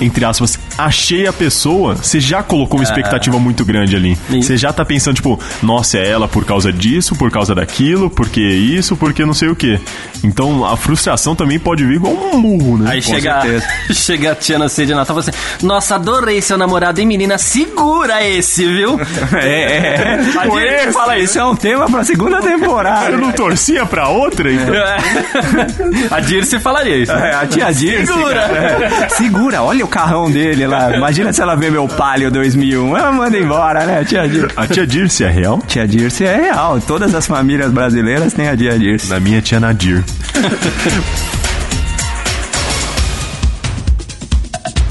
entre 0.00 0.24
aspas, 0.24 0.58
achei 0.76 1.26
a 1.26 1.32
pessoa, 1.32 1.94
você 1.96 2.20
já 2.20 2.42
colocou 2.42 2.78
uma 2.78 2.84
expectativa 2.84 3.38
muito 3.38 3.64
grande 3.64 3.96
ali. 3.96 4.16
Você 4.30 4.56
já 4.56 4.72
tá 4.72 4.84
pensando, 4.84 5.16
tipo, 5.16 5.38
nossa, 5.62 5.98
é 5.98 6.08
ela 6.08 6.28
por 6.28 6.44
causa 6.44 6.72
disso, 6.72 7.14
por 7.16 7.30
causa 7.30 7.54
daquilo, 7.54 8.08
porque 8.10 8.40
isso, 8.40 8.96
porque 8.96 9.24
não 9.24 9.34
sei 9.34 9.48
o 9.48 9.56
quê. 9.56 9.78
Então 10.24 10.64
a 10.64 10.76
frustração 10.76 11.34
também 11.34 11.58
pode 11.58 11.84
vir 11.84 11.96
igual 11.96 12.12
um 12.14 12.38
murro, 12.38 12.78
né? 12.78 12.90
Aí 12.92 13.02
Com 13.02 13.10
chega, 13.14 13.40
certeza. 13.42 13.66
chega 13.94 14.32
a 14.32 14.34
tia 14.34 14.58
na 14.58 14.68
ceia 14.68 14.86
de 14.86 14.94
Natal 14.94 15.18
e 15.18 15.22
fala 15.22 15.36
assim: 15.36 15.66
Nossa, 15.66 15.94
adorei 15.94 16.40
seu 16.40 16.56
namorado, 16.58 17.00
hein, 17.00 17.06
menina? 17.06 17.38
Segura 17.38 18.24
esse, 18.26 18.64
viu? 18.64 18.98
É, 19.36 19.76
é. 19.76 20.20
A 20.38 20.44
gente 20.48 20.64
esse- 20.64 20.92
fala 20.92 21.18
isso 21.18 21.38
é 21.38 21.44
um 21.44 21.54
tema 21.56 21.88
pra 21.90 22.02
segunda 22.04 22.40
temporada. 22.40 23.10
Eu 23.10 23.18
não 23.18 23.32
torcia 23.32 23.84
pra 23.86 24.08
outra, 24.08 24.50
então. 24.52 24.74
a 26.10 26.20
Dirce 26.20 26.58
falaria 26.58 26.96
isso. 26.96 27.12
É, 27.12 27.34
a 27.34 27.46
tia 27.46 27.72
Dirce, 27.72 28.06
Segura. 28.06 28.34
cara. 28.48 29.04
É. 29.04 29.08
Segura, 29.10 29.62
olha 29.62 29.84
o 29.86 29.88
carrão 29.88 30.30
dele 30.30 30.66
lá. 30.66 30.94
Imagina 30.94 31.32
se 31.32 31.40
ela 31.40 31.54
vê 31.54 31.70
meu 31.70 31.88
Palio 31.88 32.30
2001. 32.30 32.96
Ela 32.96 33.12
manda 33.12 33.38
embora, 33.38 33.86
né, 33.86 34.04
tia 34.04 34.28
Dirce? 34.28 34.54
A 34.56 34.66
tia 34.66 34.86
Dirce 34.86 35.24
é 35.24 35.30
real? 35.30 35.62
Tia 35.66 35.86
Dirce 35.86 36.24
é 36.24 36.36
real. 36.36 36.80
Todas 36.80 37.14
as 37.14 37.26
famílias 37.26 37.72
brasileiras 37.72 38.34
têm 38.34 38.48
a 38.48 38.56
tia 38.56 38.78
Dirce. 38.78 39.08
Na 39.08 39.18
minha 39.20 39.40
tia 39.40 39.60
Nadir. 39.60 40.04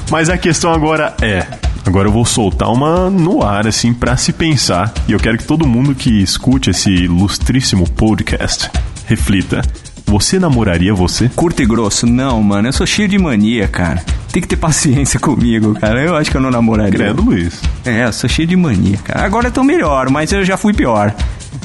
Mas 0.10 0.30
a 0.30 0.38
questão 0.38 0.72
agora 0.72 1.14
é. 1.22 1.46
Agora 1.86 2.08
eu 2.08 2.12
vou 2.12 2.26
soltar 2.26 2.72
uma 2.72 3.10
no 3.10 3.44
ar, 3.44 3.68
assim, 3.68 3.94
pra 3.94 4.16
se 4.18 4.32
pensar. 4.34 4.94
E 5.08 5.12
eu 5.12 5.20
quero 5.20 5.38
que 5.38 5.44
todo 5.44 5.68
mundo 5.68 5.94
que 5.94 6.22
escute 6.22 6.70
esse 6.70 6.90
ilustríssimo 6.90 7.90
podcast 7.90 8.72
reflita. 9.06 9.62
Você 10.06 10.40
namoraria 10.40 10.94
você? 10.94 11.30
Curto 11.36 11.62
e 11.62 11.66
grosso, 11.66 12.06
não, 12.06 12.42
mano. 12.42 12.68
Eu 12.68 12.74
sou 12.74 12.88
cheio 12.88 13.08
de 13.08 13.18
mania, 13.18 13.68
cara. 13.68 14.04
Tem 14.36 14.42
que 14.42 14.50
ter 14.50 14.58
paciência 14.58 15.18
comigo, 15.22 15.74
cara. 15.80 16.04
Eu 16.04 16.14
acho 16.14 16.30
que 16.30 16.36
eu 16.36 16.42
não 16.42 16.52
namoraria. 16.52 16.92
Credo, 16.92 17.22
Luiz. 17.22 17.62
É, 17.86 18.04
eu 18.04 18.12
sou 18.12 18.30
cheio 18.30 18.46
de 18.46 18.58
mania, 18.58 18.98
cara. 18.98 19.26
Agora 19.26 19.48
eu 19.48 19.52
tô 19.52 19.64
melhor, 19.64 20.10
mas 20.10 20.30
eu 20.34 20.44
já 20.44 20.58
fui 20.58 20.74
pior. 20.74 21.16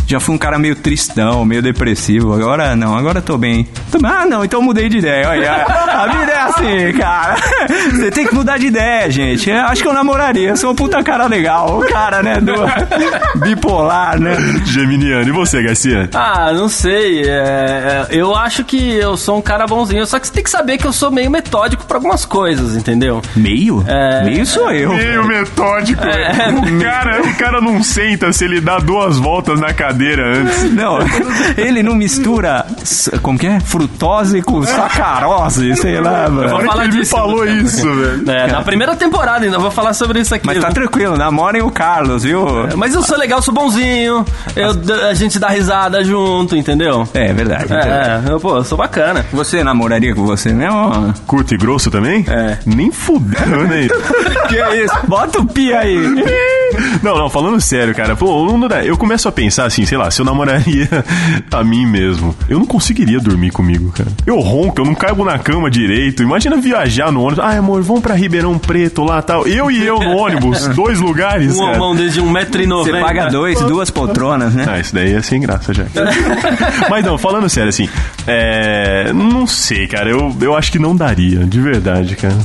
Já 0.06 0.18
fui 0.18 0.34
um 0.34 0.38
cara 0.38 0.58
meio 0.58 0.74
tristão, 0.74 1.44
meio 1.44 1.62
depressivo. 1.62 2.34
Agora 2.34 2.74
não, 2.74 2.96
agora 2.96 3.18
eu 3.18 3.22
tô 3.22 3.38
bem. 3.38 3.68
Ah, 4.04 4.26
não, 4.26 4.44
então 4.44 4.60
eu 4.60 4.64
mudei 4.64 4.88
de 4.88 4.98
ideia. 4.98 5.28
Olha, 5.28 5.52
a 5.52 6.06
vida 6.08 6.32
é 6.32 6.40
assim, 6.40 6.98
cara. 6.98 7.36
Você 7.90 8.10
tem 8.10 8.26
que 8.26 8.34
mudar 8.34 8.58
de 8.58 8.66
ideia, 8.66 9.10
gente. 9.10 9.48
Eu 9.48 9.66
acho 9.66 9.82
que 9.82 9.88
eu 9.88 9.92
namoraria. 9.92 10.48
Eu 10.48 10.56
sou 10.56 10.72
um 10.72 10.74
puta 10.74 11.02
cara 11.02 11.26
legal. 11.26 11.78
O 11.78 11.88
cara, 11.88 12.22
né, 12.22 12.40
do 12.40 12.54
bipolar, 13.40 14.18
né? 14.18 14.36
Geminiano, 14.64 15.28
e 15.28 15.32
você, 15.32 15.62
Garcia? 15.62 16.08
Ah, 16.14 16.52
não 16.52 16.68
sei. 16.68 17.22
é, 17.28 17.30
é, 17.30 18.06
eu 18.10 18.34
acho 18.34 18.64
que 18.64 18.94
eu 18.94 19.16
sou 19.16 19.38
um 19.38 19.42
cara 19.42 19.66
bonzinho. 19.66 20.06
Só 20.06 20.18
que 20.18 20.26
você 20.26 20.32
tem 20.32 20.42
que 20.42 20.50
saber 20.50 20.78
que 20.78 20.86
eu 20.86 20.92
sou 20.92 21.10
meio 21.10 21.30
metódico 21.30 21.84
pra 21.84 21.98
algumas 21.98 22.24
coisas, 22.24 22.76
entendeu? 22.76 23.22
Meio? 23.36 23.84
É. 23.86 24.24
Meio 24.24 24.46
sou 24.46 24.70
eu. 24.72 24.92
Meio 24.92 25.24
metódico. 25.24 26.02
O, 26.02 26.82
cara, 26.82 27.22
o 27.22 27.34
cara 27.36 27.60
não 27.60 27.82
senta 27.82 28.32
se 28.32 28.44
ele 28.44 28.60
dá 28.60 28.78
duas 28.78 29.18
voltas 29.18 29.60
na 29.60 29.72
cadeira 29.80 30.38
antes. 30.38 30.72
Não, 30.72 30.98
ele 31.56 31.82
não 31.82 31.94
mistura, 31.94 32.66
como 33.22 33.38
que 33.38 33.46
é? 33.46 33.60
Frutose 33.60 34.42
com 34.42 34.62
sacarose, 34.62 35.74
sei 35.76 36.00
lá, 36.00 36.26
Vou 36.26 36.44
mano. 36.44 36.66
falar 36.66 36.84
ele 36.84 36.92
me 36.94 37.00
disso. 37.00 37.10
falou 37.10 37.46
isso, 37.46 37.94
velho. 37.94 38.30
É, 38.30 38.46
na 38.46 38.62
primeira 38.62 38.94
temporada 38.94 39.44
ainda 39.44 39.58
vou 39.58 39.70
falar 39.70 39.94
sobre 39.94 40.20
isso 40.20 40.34
aqui. 40.34 40.46
Mas 40.46 40.60
tá 40.60 40.70
tranquilo, 40.70 41.16
namorem 41.16 41.62
o 41.62 41.70
Carlos, 41.70 42.24
viu? 42.24 42.46
Mas 42.76 42.94
eu 42.94 43.02
sou 43.02 43.16
legal, 43.18 43.40
sou 43.42 43.54
bonzinho. 43.54 44.24
Eu, 44.54 44.70
a 45.08 45.14
gente 45.14 45.38
dá 45.38 45.48
risada 45.48 46.04
junto, 46.04 46.56
entendeu? 46.56 47.08
É 47.14 47.32
verdade. 47.32 47.72
É, 47.72 48.22
eu, 48.30 48.38
pô, 48.40 48.56
eu 48.58 48.64
sou 48.64 48.76
bacana. 48.76 49.24
Você 49.32 49.64
namoraria 49.64 50.14
com 50.14 50.24
você 50.24 50.52
mesmo? 50.52 51.14
Curto 51.26 51.54
e 51.54 51.56
grosso 51.56 51.90
também? 51.90 52.24
É. 52.28 52.58
Nem 52.66 52.90
fudeu, 52.90 53.64
né? 53.66 53.88
que 54.48 54.56
isso? 54.84 54.94
Bota 55.06 55.40
o 55.40 55.46
pi 55.46 55.72
aí. 55.72 55.96
Não, 57.02 57.16
não, 57.16 57.30
falando 57.30 57.60
sério, 57.60 57.94
cara. 57.94 58.14
Pô, 58.16 58.46
não 58.56 58.68
dá- 58.68 58.84
eu 58.84 58.96
começo 58.96 59.28
a 59.28 59.32
pensar 59.32 59.64
assim, 59.66 59.84
sei 59.86 59.96
lá, 59.98 60.10
se 60.10 60.20
eu 60.20 60.24
namoraria 60.24 60.88
a 61.52 61.64
mim 61.64 61.86
mesmo, 61.86 62.34
eu 62.48 62.58
não 62.58 62.66
conseguiria 62.66 63.18
dormir 63.20 63.50
comigo, 63.50 63.92
cara. 63.92 64.10
Eu 64.26 64.38
ronco, 64.40 64.80
eu 64.80 64.84
não 64.84 64.94
caibo 64.94 65.24
na 65.24 65.38
cama 65.38 65.70
direito. 65.70 66.22
Imagina 66.22 66.56
viajar 66.56 67.10
no 67.12 67.22
ônibus. 67.22 67.44
Ai, 67.44 67.58
amor, 67.58 67.82
vamos 67.82 68.02
pra 68.02 68.14
Ribeirão 68.14 68.58
Preto 68.58 69.02
lá 69.04 69.20
tal. 69.22 69.46
Eu 69.46 69.70
e 69.70 69.84
eu 69.84 69.98
no 70.00 70.16
ônibus, 70.16 70.66
dois 70.74 70.98
lugares, 71.00 71.56
Um 71.56 71.62
homão 71.62 71.94
desde 71.94 72.20
1,90m. 72.20 72.82
Você 72.84 72.92
paga 73.00 73.26
dois, 73.30 73.60
duas 73.60 73.90
poltronas, 73.90 74.52
né? 74.54 74.64
Ah, 74.68 74.78
isso 74.78 74.94
daí 74.94 75.14
é 75.14 75.22
sem 75.22 75.40
graça 75.40 75.72
já. 75.74 75.84
Mas 76.90 77.04
não, 77.04 77.16
falando 77.18 77.48
sério, 77.48 77.68
assim, 77.68 77.88
é. 78.26 79.12
Não 79.12 79.46
sei, 79.46 79.86
cara. 79.86 80.08
Eu, 80.10 80.34
eu 80.40 80.54
acho 80.56 80.70
que 80.72 80.78
não 80.78 80.94
daria, 80.94 81.40
de 81.44 81.60
verdade, 81.60 82.16
cara. 82.16 82.36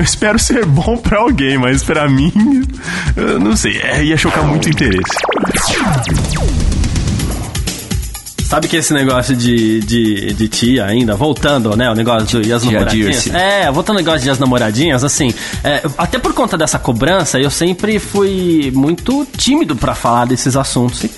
Eu 0.00 0.04
espero 0.04 0.38
ser 0.38 0.64
bom 0.64 0.96
pra 0.96 1.18
alguém, 1.18 1.58
mas 1.58 1.82
pra 1.82 2.08
mim, 2.08 2.32
eu 3.14 3.38
não 3.38 3.54
sei. 3.54 3.76
É, 3.82 4.02
ia 4.02 4.16
chocar 4.16 4.42
muito 4.42 4.66
interesse. 4.66 5.12
Sabe 8.46 8.66
que 8.66 8.78
esse 8.78 8.94
negócio 8.94 9.36
de, 9.36 9.80
de, 9.80 10.32
de 10.32 10.48
tia 10.48 10.86
ainda, 10.86 11.14
voltando, 11.14 11.76
né? 11.76 11.90
O 11.90 11.94
negócio 11.94 12.40
de 12.40 12.50
as 12.50 12.64
namoradinhas. 12.64 13.24
Dirce. 13.24 13.36
É, 13.36 13.70
voltando 13.70 13.96
ao 13.98 14.02
negócio 14.02 14.22
de 14.22 14.30
as 14.30 14.38
namoradinhas, 14.38 15.04
assim, 15.04 15.34
é, 15.62 15.82
até 15.98 16.18
por 16.18 16.32
conta 16.32 16.56
dessa 16.56 16.78
cobrança, 16.78 17.38
eu 17.38 17.50
sempre 17.50 17.98
fui 17.98 18.72
muito 18.74 19.26
tímido 19.36 19.76
pra 19.76 19.94
falar 19.94 20.24
desses 20.24 20.56
assuntos. 20.56 21.04
E, 21.04 21.10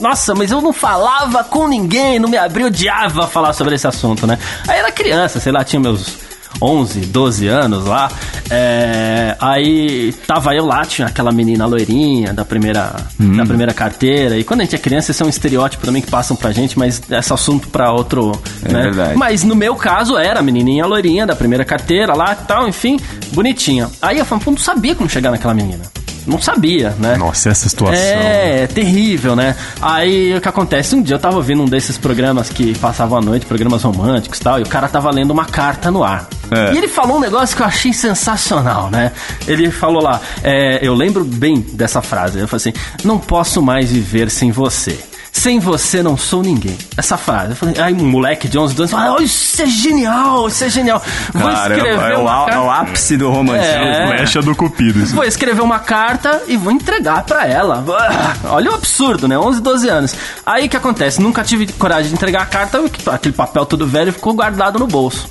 nossa, 0.00 0.34
mas 0.34 0.50
eu 0.50 0.62
não 0.62 0.72
falava 0.72 1.44
com 1.44 1.68
ninguém, 1.68 2.18
não 2.18 2.30
me 2.30 2.38
abria, 2.38 2.68
odiava 2.68 3.26
falar 3.26 3.52
sobre 3.52 3.74
esse 3.74 3.86
assunto, 3.86 4.26
né? 4.26 4.38
Aí 4.66 4.78
era 4.78 4.90
criança, 4.90 5.38
sei 5.38 5.52
lá, 5.52 5.62
tinha 5.62 5.78
meus 5.78 6.29
11, 6.60 7.00
12 7.00 7.46
anos 7.46 7.84
lá. 7.84 8.10
É, 8.50 9.36
aí 9.40 10.12
tava 10.26 10.54
eu 10.54 10.66
lá, 10.66 10.84
tinha 10.84 11.08
aquela 11.08 11.32
menina 11.32 11.66
loirinha 11.66 12.32
da 12.32 12.44
primeira, 12.44 12.96
da 13.18 13.44
primeira 13.44 13.72
carteira. 13.72 14.38
E 14.38 14.44
quando 14.44 14.60
a 14.60 14.64
gente 14.64 14.74
é 14.74 14.78
criança, 14.78 15.10
esse 15.10 15.22
é 15.22 15.26
um 15.26 15.28
estereótipo 15.28 15.84
também 15.84 16.02
que 16.02 16.10
passam 16.10 16.36
pra 16.36 16.52
gente, 16.52 16.78
mas 16.78 17.00
esse 17.10 17.32
assunto 17.32 17.68
pra 17.68 17.92
outro. 17.92 18.32
É 18.64 18.72
né? 18.72 18.82
verdade. 18.82 19.16
Mas 19.16 19.44
no 19.44 19.54
meu 19.54 19.74
caso 19.76 20.16
era 20.16 20.40
a 20.40 20.42
menininha 20.42 20.86
loirinha 20.86 21.26
da 21.26 21.36
primeira 21.36 21.64
carteira 21.64 22.14
lá 22.14 22.32
e 22.32 22.46
tal, 22.46 22.68
enfim, 22.68 22.98
bonitinha. 23.32 23.88
Aí 24.02 24.18
eu 24.18 24.24
falei, 24.24 24.44
pô, 24.44 24.50
não 24.50 24.58
sabia 24.58 24.94
como 24.94 25.08
chegar 25.08 25.30
naquela 25.30 25.54
menina. 25.54 25.82
Não 26.30 26.40
sabia, 26.40 26.94
né? 26.98 27.16
Nossa, 27.16 27.50
essa 27.50 27.68
situação. 27.68 27.96
É, 27.96 28.66
terrível, 28.66 29.34
né? 29.34 29.56
Aí 29.82 30.36
o 30.36 30.40
que 30.40 30.48
acontece? 30.48 30.94
Um 30.94 31.02
dia 31.02 31.16
eu 31.16 31.18
tava 31.18 31.36
ouvindo 31.36 31.62
um 31.62 31.66
desses 31.66 31.98
programas 31.98 32.48
que 32.48 32.78
passavam 32.78 33.18
à 33.18 33.20
noite, 33.20 33.46
programas 33.46 33.82
românticos 33.82 34.38
e 34.38 34.42
tal, 34.42 34.58
e 34.60 34.62
o 34.62 34.68
cara 34.68 34.88
tava 34.88 35.10
lendo 35.10 35.32
uma 35.32 35.44
carta 35.44 35.90
no 35.90 36.04
ar. 36.04 36.28
É. 36.50 36.74
E 36.74 36.78
ele 36.78 36.88
falou 36.88 37.16
um 37.16 37.20
negócio 37.20 37.56
que 37.56 37.62
eu 37.62 37.66
achei 37.66 37.92
sensacional, 37.92 38.90
né? 38.90 39.12
Ele 39.46 39.70
falou 39.70 40.02
lá, 40.02 40.20
é, 40.42 40.78
eu 40.82 40.94
lembro 40.94 41.24
bem 41.24 41.60
dessa 41.60 42.02
frase. 42.02 42.38
Ele 42.38 42.46
falou 42.46 42.58
assim: 42.58 42.72
Não 43.04 43.18
posso 43.18 43.60
mais 43.62 43.90
viver 43.90 44.30
sem 44.30 44.50
você. 44.50 45.09
Sem 45.32 45.58
você 45.58 46.02
não 46.02 46.16
sou 46.16 46.42
ninguém. 46.42 46.76
Essa 46.96 47.16
frase. 47.16 47.50
Eu 47.50 47.56
falei, 47.56 47.74
ai, 47.78 47.92
um 47.92 48.04
moleque 48.08 48.48
de 48.48 48.58
11, 48.58 48.74
12 48.74 48.94
anos, 48.94 49.16
ah, 49.20 49.22
isso 49.22 49.62
é 49.62 49.66
genial, 49.66 50.48
isso 50.48 50.64
é 50.64 50.68
genial. 50.68 51.02
Vou 51.32 51.48
é, 51.48 51.54
escrever 51.54 51.88
é 51.88 52.16
o, 52.16 52.20
uma 52.22 52.46
é 52.50 52.58
o 52.58 52.70
ápice 52.70 53.16
do 53.16 53.30
romantismo. 53.30 53.82
É. 53.82 54.16
Flecha 54.16 54.42
do 54.42 54.54
Cupido. 54.54 55.00
isso. 55.00 55.14
Vou 55.14 55.24
escrever 55.24 55.62
uma 55.62 55.78
carta 55.78 56.42
e 56.46 56.56
vou 56.56 56.72
entregar 56.72 57.22
pra 57.24 57.46
ela. 57.46 57.84
Ah, 57.88 58.34
Olha 58.50 58.70
o 58.70 58.74
absurdo, 58.74 59.26
né? 59.28 59.38
11, 59.38 59.60
12 59.62 59.88
anos. 59.88 60.14
Aí 60.44 60.66
o 60.66 60.68
que 60.68 60.76
acontece? 60.76 61.22
Nunca 61.22 61.42
tive 61.44 61.66
coragem 61.72 62.08
de 62.08 62.14
entregar 62.14 62.42
a 62.42 62.46
carta, 62.46 62.82
aquele 63.12 63.34
papel 63.34 63.64
todo 63.64 63.86
velho 63.86 64.12
ficou 64.12 64.34
guardado 64.34 64.78
no 64.78 64.86
bolso. 64.86 65.28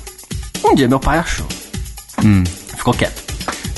Um 0.64 0.74
dia 0.74 0.88
meu 0.88 1.00
pai 1.00 1.18
achou. 1.18 1.46
Ficou 2.76 2.94
quieto. 2.94 3.30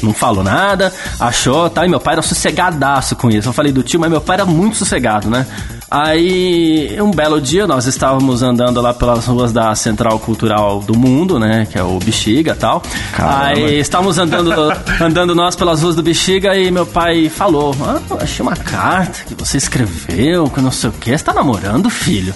Não 0.03 0.13
falou 0.13 0.43
nada, 0.43 0.93
achou, 1.21 1.71
tá? 1.71 1.87
E 1.87 1.89
meu 1.89 2.01
pai 2.01 2.15
era 2.15 2.23
sossegadaço 2.23 3.15
com 3.15 3.31
isso. 3.31 3.49
Eu 3.49 3.53
falei 3.53 3.71
do 3.71 3.83
tio, 3.83 4.01
mas 4.01 4.11
meu 4.11 4.21
pai 4.21 4.35
era 4.35 4.45
muito 4.45 4.77
sossegado, 4.77 5.31
né? 5.31 5.47
Aí, 5.95 6.97
um 7.03 7.11
belo 7.11 7.39
dia, 7.39 7.67
nós 7.67 7.85
estávamos 7.85 8.43
andando 8.43 8.81
lá 8.81 8.95
pelas 8.95 9.27
ruas 9.27 9.53
da 9.53 9.75
Central 9.75 10.19
Cultural 10.19 10.81
do 10.81 10.97
Mundo, 10.99 11.39
né? 11.39 11.67
Que 11.71 11.79
é 11.79 11.83
o 11.83 11.99
Bexiga 11.99 12.53
e 12.53 12.55
tal. 12.55 12.83
Caramba. 13.13 13.49
Aí, 13.49 13.79
estávamos 13.79 14.17
andando, 14.17 14.51
andando 14.99 15.35
nós 15.35 15.55
pelas 15.55 15.83
ruas 15.83 15.95
do 15.95 16.03
Bexiga 16.03 16.57
e 16.57 16.71
meu 16.71 16.87
pai 16.87 17.29
falou: 17.29 17.77
Ah, 17.83 18.01
achei 18.23 18.43
uma 18.43 18.57
carta 18.57 19.23
que 19.27 19.35
você 19.35 19.59
escreveu, 19.59 20.49
que 20.49 20.63
não 20.63 20.71
sei 20.71 20.89
o 20.89 20.95
que. 20.95 21.11
Você 21.11 21.23
tá 21.23 21.35
namorando, 21.35 21.91
filho? 21.91 22.35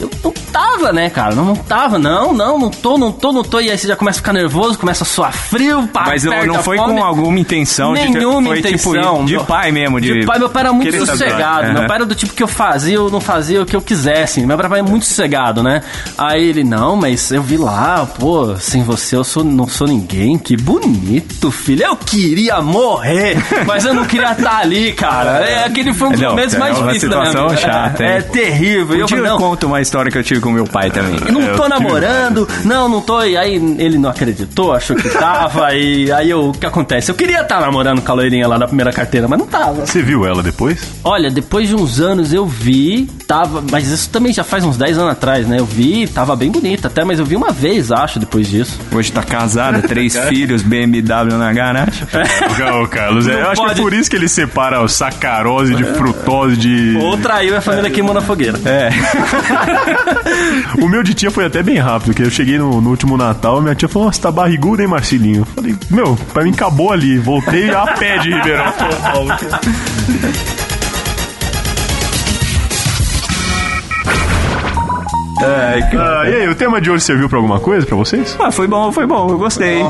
Eu 0.00 0.10
não 0.24 0.32
tava, 0.52 0.92
né, 0.92 1.08
cara? 1.08 1.34
Não, 1.34 1.44
não 1.44 1.54
tava, 1.56 1.98
não, 1.98 2.32
não, 2.32 2.58
não 2.58 2.68
tô, 2.70 2.98
não 2.98 3.12
tô, 3.12 3.32
não 3.32 3.44
tô. 3.44 3.60
E 3.60 3.70
aí 3.70 3.78
você 3.78 3.86
já 3.86 3.94
começa 3.96 4.18
a 4.18 4.20
ficar 4.22 4.32
nervoso, 4.32 4.76
começa 4.78 5.04
a 5.04 5.06
suar 5.06 5.32
frio, 5.32 5.88
pá, 5.92 6.04
Mas 6.08 6.24
não, 6.24 6.32
aperta 6.32 6.52
não 6.52 6.62
foi 6.62 6.76
fome. 6.76 6.92
com 6.94 7.04
alguma 7.04 7.38
intenção 7.38 7.94
de 7.94 8.00
ter, 8.00 8.08
Nenhuma 8.10 8.48
foi, 8.50 8.58
intenção. 8.58 9.24
Tipo, 9.24 9.40
de 9.40 9.46
pai 9.46 9.70
mesmo. 9.72 10.00
De, 10.00 10.20
De 10.20 10.26
pai, 10.26 10.38
meu 10.38 10.48
pai 10.50 10.62
era 10.64 10.72
muito 10.72 11.06
sossegado. 11.06 11.66
Aham. 11.66 11.72
Meu 11.74 11.86
pai 11.86 11.96
era 11.96 12.06
do 12.06 12.14
tipo 12.14 12.34
que 12.34 12.42
eu 12.42 12.48
fazia 12.48 13.00
ou 13.00 13.10
não 13.10 13.20
fazia 13.20 13.62
o 13.62 13.66
que 13.66 13.76
eu 13.76 13.80
quisesse. 13.80 14.44
Meu 14.44 14.58
pai 14.58 14.80
é 14.80 14.82
muito 14.82 15.06
sossegado, 15.06 15.62
né? 15.62 15.82
Aí 16.18 16.44
ele, 16.48 16.64
não, 16.64 16.96
mas 16.96 17.30
eu 17.30 17.42
vi 17.42 17.56
lá, 17.56 18.06
pô, 18.18 18.56
sem 18.56 18.82
você 18.82 19.14
eu 19.16 19.22
sou, 19.24 19.44
não 19.44 19.68
sou 19.68 19.86
ninguém. 19.86 20.36
Que 20.38 20.56
bonito, 20.56 21.50
filho. 21.50 21.84
Eu 21.84 21.96
queria 21.96 22.60
morrer, 22.60 23.36
mas 23.66 23.84
eu 23.84 23.94
não 23.94 24.04
queria 24.04 24.32
estar 24.32 24.58
ali, 24.58 24.92
cara. 24.92 25.44
É, 25.54 25.64
aquele 25.64 25.92
foi 25.92 26.08
um 26.08 26.12
dos 26.12 26.20
Não, 26.20 26.30
momentos 26.30 26.54
é 26.54 26.58
mais 26.58 26.76
difíceis 26.76 27.10
da 27.10 27.20
minha 27.20 27.32
vida. 27.48 27.56
chata, 27.58 28.02
É, 28.02 28.16
é 28.16 28.22
terrível. 28.22 28.96
Um 28.96 29.00
eu 29.00 29.06
dia 29.06 29.16
falei, 29.16 29.30
eu 29.30 29.34
não, 29.34 29.38
conto 29.38 29.66
uma 29.66 29.83
história 29.84 30.10
que 30.10 30.18
eu 30.18 30.24
tive 30.24 30.40
com 30.40 30.50
meu 30.50 30.64
pai 30.64 30.90
também. 30.90 31.16
não 31.32 31.40
eu 31.40 31.56
tô 31.56 31.62
tive 31.64 31.68
namorando, 31.68 32.48
não, 32.64 32.88
não 32.88 33.00
tô. 33.00 33.22
E 33.22 33.36
aí 33.36 33.54
ele 33.78 33.96
não 33.98 34.10
acreditou, 34.10 34.72
achou 34.72 34.96
que 34.96 35.08
tava. 35.08 35.72
e 35.74 36.10
aí 36.10 36.30
eu- 36.30 36.48
o 36.48 36.52
que 36.52 36.66
acontece? 36.66 37.10
Eu 37.10 37.14
queria 37.14 37.42
estar 37.42 37.60
namorando 37.60 38.02
com 38.02 38.10
a 38.10 38.14
loirinha 38.14 38.48
lá 38.48 38.58
da 38.58 38.66
primeira 38.66 38.92
carteira, 38.92 39.28
mas 39.28 39.38
não 39.38 39.46
tava. 39.46 39.86
Você 39.86 40.02
viu 40.02 40.26
ela 40.26 40.42
depois? 40.42 40.82
Olha, 41.04 41.30
depois 41.30 41.68
de 41.68 41.74
uns 41.76 42.00
anos 42.00 42.32
eu 42.32 42.46
vi, 42.46 43.08
tava. 43.26 43.62
Mas 43.70 43.88
isso 43.88 44.08
também 44.10 44.32
já 44.32 44.44
faz 44.44 44.64
uns 44.64 44.76
10 44.76 44.98
anos 44.98 45.12
atrás, 45.12 45.46
né? 45.46 45.58
Eu 45.58 45.66
vi, 45.66 46.06
tava 46.06 46.36
bem 46.36 46.50
bonita 46.50 46.88
até, 46.88 47.04
mas 47.04 47.18
eu 47.18 47.24
vi 47.24 47.36
uma 47.36 47.50
vez, 47.50 47.90
acho, 47.90 48.18
depois 48.18 48.48
disso. 48.48 48.78
Hoje 48.92 49.10
tá 49.12 49.22
casada, 49.22 49.82
três 49.86 50.16
filhos, 50.28 50.62
BMW 50.62 51.36
na 51.36 51.52
garagem. 51.52 52.06
Ô, 52.82 52.86
Carlos, 52.86 53.26
é, 53.26 53.32
Não 53.32 53.40
eu 53.40 53.50
acho 53.50 53.64
que 53.64 53.70
é 53.72 53.74
por 53.74 53.92
isso 53.92 54.10
que 54.10 54.16
ele 54.16 54.28
separa 54.28 54.80
o 54.80 54.88
sacarose 54.88 55.74
de 55.74 55.84
frutose 55.84 56.56
de. 56.56 56.96
Ou 57.00 57.16
traiu 57.18 57.56
a 57.56 57.60
família 57.60 57.90
queimou 57.90 58.14
na 58.14 58.20
fogueira. 58.20 58.58
É. 58.64 58.90
O 60.80 60.88
meu 60.88 61.02
de 61.02 61.14
tia 61.14 61.30
foi 61.30 61.44
até 61.44 61.62
bem 61.62 61.78
rápido, 61.78 62.06
porque 62.06 62.22
eu 62.22 62.30
cheguei 62.30 62.58
no, 62.58 62.80
no 62.80 62.90
último 62.90 63.16
Natal, 63.16 63.60
minha 63.60 63.74
tia 63.74 63.88
falou, 63.88 64.06
nossa, 64.06 64.20
tá 64.20 64.30
barrigudo, 64.30 64.82
hein, 64.82 64.88
Marcelinho? 64.88 65.40
Eu 65.40 65.46
falei, 65.46 65.76
meu, 65.90 66.16
pra 66.32 66.42
mim 66.42 66.50
acabou 66.50 66.92
ali. 66.92 67.18
Voltei 67.18 67.70
a 67.70 67.86
pé 67.94 68.18
de 68.18 68.30
Ribeirão. 68.30 68.72
São 68.78 69.12
Paulo. 69.12 69.30
Ah, 75.44 76.28
e 76.28 76.34
aí, 76.34 76.48
o 76.48 76.54
tema 76.54 76.80
de 76.80 76.90
hoje 76.90 77.04
serviu 77.04 77.28
pra 77.28 77.38
alguma 77.38 77.60
coisa 77.60 77.86
pra 77.86 77.96
vocês? 77.96 78.36
Ah, 78.40 78.50
foi 78.50 78.66
bom, 78.66 78.90
foi 78.92 79.06
bom, 79.06 79.28
eu 79.30 79.38
gostei. 79.38 79.82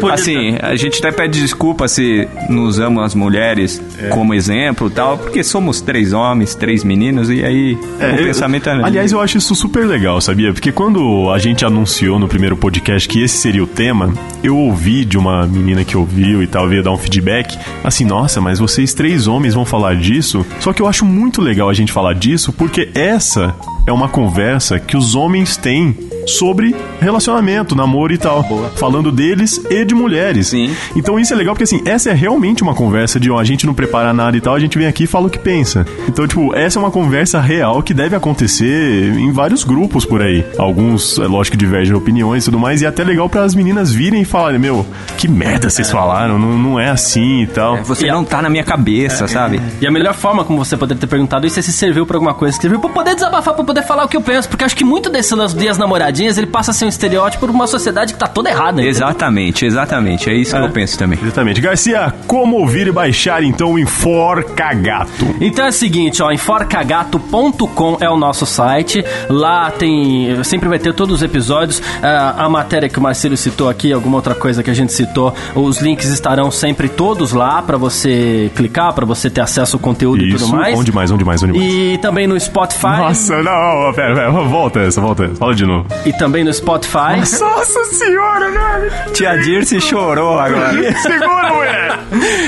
podia- 0.00 0.12
Assim, 0.14 0.56
a 0.60 0.74
gente 0.76 0.98
até 0.98 1.10
pede 1.12 1.40
desculpa 1.40 1.86
se 1.88 2.26
nos 2.48 2.70
usamos 2.76 3.02
as 3.04 3.14
mulheres 3.14 3.80
como 4.10 4.34
exemplo 4.34 4.88
e 4.88 4.90
tal, 4.90 5.18
porque 5.18 5.42
somos 5.44 5.80
três 5.80 6.12
homens, 6.12 6.54
três 6.54 6.82
meninos, 6.84 7.30
e 7.30 7.44
aí 7.44 7.74
o 7.74 8.02
eu- 8.02 8.24
pensamento 8.24 8.68
é. 8.68 8.72
Aliás, 8.82 9.12
eu 9.12 9.20
acho 9.20 9.38
isso 9.38 9.54
super 9.54 9.86
legal, 9.86 10.20
sabia? 10.20 10.52
Porque 10.52 10.72
quando 10.72 11.30
a 11.30 11.38
gente 11.38 11.64
anunciou 11.64 12.18
no 12.18 12.28
primeiro 12.28 12.56
podcast 12.56 13.08
que 13.08 13.22
esse 13.22 13.36
seria 13.38 13.62
o 13.62 13.66
tema, 13.66 14.12
eu 14.42 14.56
ouvi 14.56 15.04
de 15.04 15.18
uma 15.18 15.46
menina 15.46 15.84
que 15.84 15.96
ouviu 15.96 16.42
e 16.42 16.46
tal, 16.46 16.68
veio 16.68 16.82
dar 16.82 16.90
um 16.92 16.96
feedback, 16.98 17.58
assim, 17.84 18.04
nossa, 18.04 18.40
mas 18.40 18.58
vocês 18.58 18.92
três 18.94 19.26
homens 19.26 19.54
vão 19.54 19.64
falar 19.64 19.94
disso? 19.96 20.44
Só 20.60 20.72
que 20.72 20.80
eu 20.82 20.86
acho 20.88 21.04
muito 21.04 21.40
legal 21.40 21.68
a 21.68 21.74
gente 21.74 21.92
falar 21.92 22.14
disso, 22.14 22.52
porque 22.52 22.88
essa 22.94 23.54
é 23.86 23.92
uma 23.92 24.08
conversa 24.08 24.78
que 24.78 24.96
os 24.96 25.14
homens 25.14 25.56
têm 25.56 25.96
sobre 26.26 26.74
relacionamento, 27.00 27.74
namoro 27.74 28.12
e 28.12 28.18
tal. 28.18 28.44
Falando 28.76 29.10
deles 29.10 29.60
e 29.70 29.84
de 29.84 29.94
mulheres. 29.94 30.48
Sim. 30.48 30.74
Então 30.96 31.18
isso 31.18 31.32
é 31.32 31.36
legal 31.36 31.54
porque 31.54 31.64
assim, 31.64 31.82
essa 31.84 32.10
é 32.10 32.12
realmente 32.12 32.62
uma 32.62 32.74
conversa 32.74 33.18
de 33.18 33.30
ó, 33.30 33.38
a 33.38 33.44
gente 33.44 33.66
não 33.66 33.74
prepara 33.74 34.12
nada 34.12 34.36
e 34.36 34.40
tal, 34.40 34.54
a 34.54 34.60
gente 34.60 34.78
vem 34.78 34.86
aqui 34.86 35.04
e 35.04 35.06
fala 35.06 35.26
o 35.26 35.30
que 35.30 35.38
pensa. 35.38 35.86
Então, 36.08 36.26
tipo, 36.26 36.54
essa 36.54 36.78
é 36.78 36.80
uma 36.80 36.90
conversa 36.90 37.40
real 37.40 37.82
que 37.82 37.94
deve 37.94 38.14
acontecer 38.14 39.12
em 39.18 39.32
vários 39.32 39.64
grupos 39.64 40.04
por 40.04 40.22
aí. 40.22 40.44
Alguns, 40.58 41.18
é 41.18 41.26
lógico, 41.26 41.56
divergem 41.56 41.94
opiniões 41.94 42.42
e 42.42 42.46
tudo 42.46 42.58
mais, 42.58 42.82
e 42.82 42.84
é 42.84 42.88
até 42.88 43.04
legal 43.04 43.28
para 43.28 43.42
as 43.42 43.54
meninas 43.54 43.92
virem 43.92 44.22
e 44.22 44.24
falarem, 44.24 44.58
meu, 44.58 44.86
que 45.16 45.28
merda 45.28 45.68
vocês 45.68 45.90
falaram, 45.90 46.38
não, 46.38 46.58
não 46.58 46.80
é 46.80 46.90
assim 46.90 47.42
e 47.42 47.46
tal. 47.46 47.82
Você 47.84 48.06
não 48.06 48.24
tá 48.24 48.42
na 48.42 48.50
minha 48.50 48.64
cabeça, 48.64 49.26
sabe? 49.26 49.60
E 49.80 49.86
a 49.86 49.90
melhor 49.90 50.14
forma 50.14 50.44
como 50.44 50.64
você 50.64 50.76
poderia 50.76 51.00
ter 51.00 51.06
perguntado 51.06 51.46
isso 51.46 51.58
é 51.58 51.62
se 51.62 51.72
serviu 51.72 52.06
pra 52.06 52.16
alguma 52.16 52.34
coisa. 52.34 52.56
Serviu 52.60 52.78
pra 52.78 52.90
poder 52.90 53.14
desabafar, 53.14 53.54
pra 53.54 53.64
poder 53.64 53.82
falar 53.82 54.04
o 54.04 54.08
que 54.08 54.16
eu 54.16 54.22
penso. 54.22 54.48
Porque 54.48 54.64
acho 54.64 54.76
que 54.76 54.84
muito 54.84 55.10
desse 55.10 55.34
lance 55.34 55.56
das 55.56 55.78
namoradinhas 55.78 56.11
ele 56.20 56.46
passa 56.46 56.70
a 56.70 56.74
ser 56.74 56.84
um 56.84 56.88
estereótipo 56.88 57.46
por 57.46 57.50
uma 57.50 57.66
sociedade 57.66 58.12
que 58.12 58.18
tá 58.18 58.26
toda 58.26 58.48
errada. 58.50 58.72
entendeu? 58.72 58.90
Exatamente, 58.90 59.64
exatamente. 59.66 60.28
É 60.30 60.34
isso 60.34 60.54
que 60.56 60.62
eu 60.62 60.70
penso 60.70 60.98
também. 60.98 61.18
Exatamente. 61.22 61.60
Garcia, 61.60 62.12
como 62.26 62.56
ouvir 62.56 62.86
e 62.86 62.92
baixar 62.92 63.42
então 63.42 63.72
o 63.72 63.78
Enforca 63.78 64.72
Gato? 64.74 65.34
Então 65.40 65.64
é 65.66 65.68
o 65.68 65.72
seguinte, 65.72 66.22
ó, 66.22 66.30
enforcagato.com 66.30 67.96
é 68.00 68.08
o 68.08 68.16
nosso 68.16 68.46
site. 68.46 69.04
Lá 69.28 69.70
tem. 69.70 70.42
Sempre 70.44 70.68
vai 70.68 70.78
ter 70.78 70.92
todos 70.94 71.16
os 71.16 71.22
episódios. 71.22 71.82
ah, 72.02 72.34
a 72.44 72.48
matéria 72.48 72.88
que 72.88 72.98
o 72.98 73.02
Marcelo 73.02 73.36
citou 73.36 73.68
aqui, 73.68 73.92
alguma 73.92 74.16
outra 74.16 74.34
coisa 74.34 74.62
que 74.62 74.70
a 74.70 74.74
gente 74.74 74.92
citou. 74.92 75.34
Os 75.54 75.80
links 75.80 76.08
estarão 76.08 76.50
sempre 76.50 76.88
todos 76.88 77.32
lá 77.32 77.62
pra 77.62 77.76
você 77.76 78.50
clicar, 78.54 78.92
pra 78.92 79.04
você 79.06 79.30
ter 79.30 79.40
acesso 79.40 79.76
ao 79.76 79.80
conteúdo 79.80 80.22
e 80.22 80.28
Isso, 80.28 80.44
tudo 80.46 80.56
mais. 80.56 80.78
onde 80.78 80.92
mais, 80.92 81.10
onde 81.10 81.24
mais, 81.24 81.42
onde 81.42 81.52
mais? 81.58 81.72
E 81.72 81.98
também 81.98 82.26
no 82.26 82.38
Spotify. 82.38 82.86
Nossa, 82.98 83.42
não, 83.42 83.92
pera, 83.94 84.14
pera, 84.14 84.30
volta 84.30 84.80
essa, 84.80 85.00
volta 85.00 85.24
essa, 85.24 85.34
fala 85.36 85.54
de 85.54 85.64
novo. 85.66 85.86
E 86.04 86.12
também 86.12 86.42
no 86.42 86.52
Spotify. 86.52 87.18
Nossa 87.40 87.84
senhora, 87.84 88.50
velho! 88.50 89.12
Tia 89.12 89.36
Dirce 89.38 89.80
chorou 89.80 90.38
agora. 90.38 90.72
Segura, 91.00 91.54
mulher! 91.54 91.98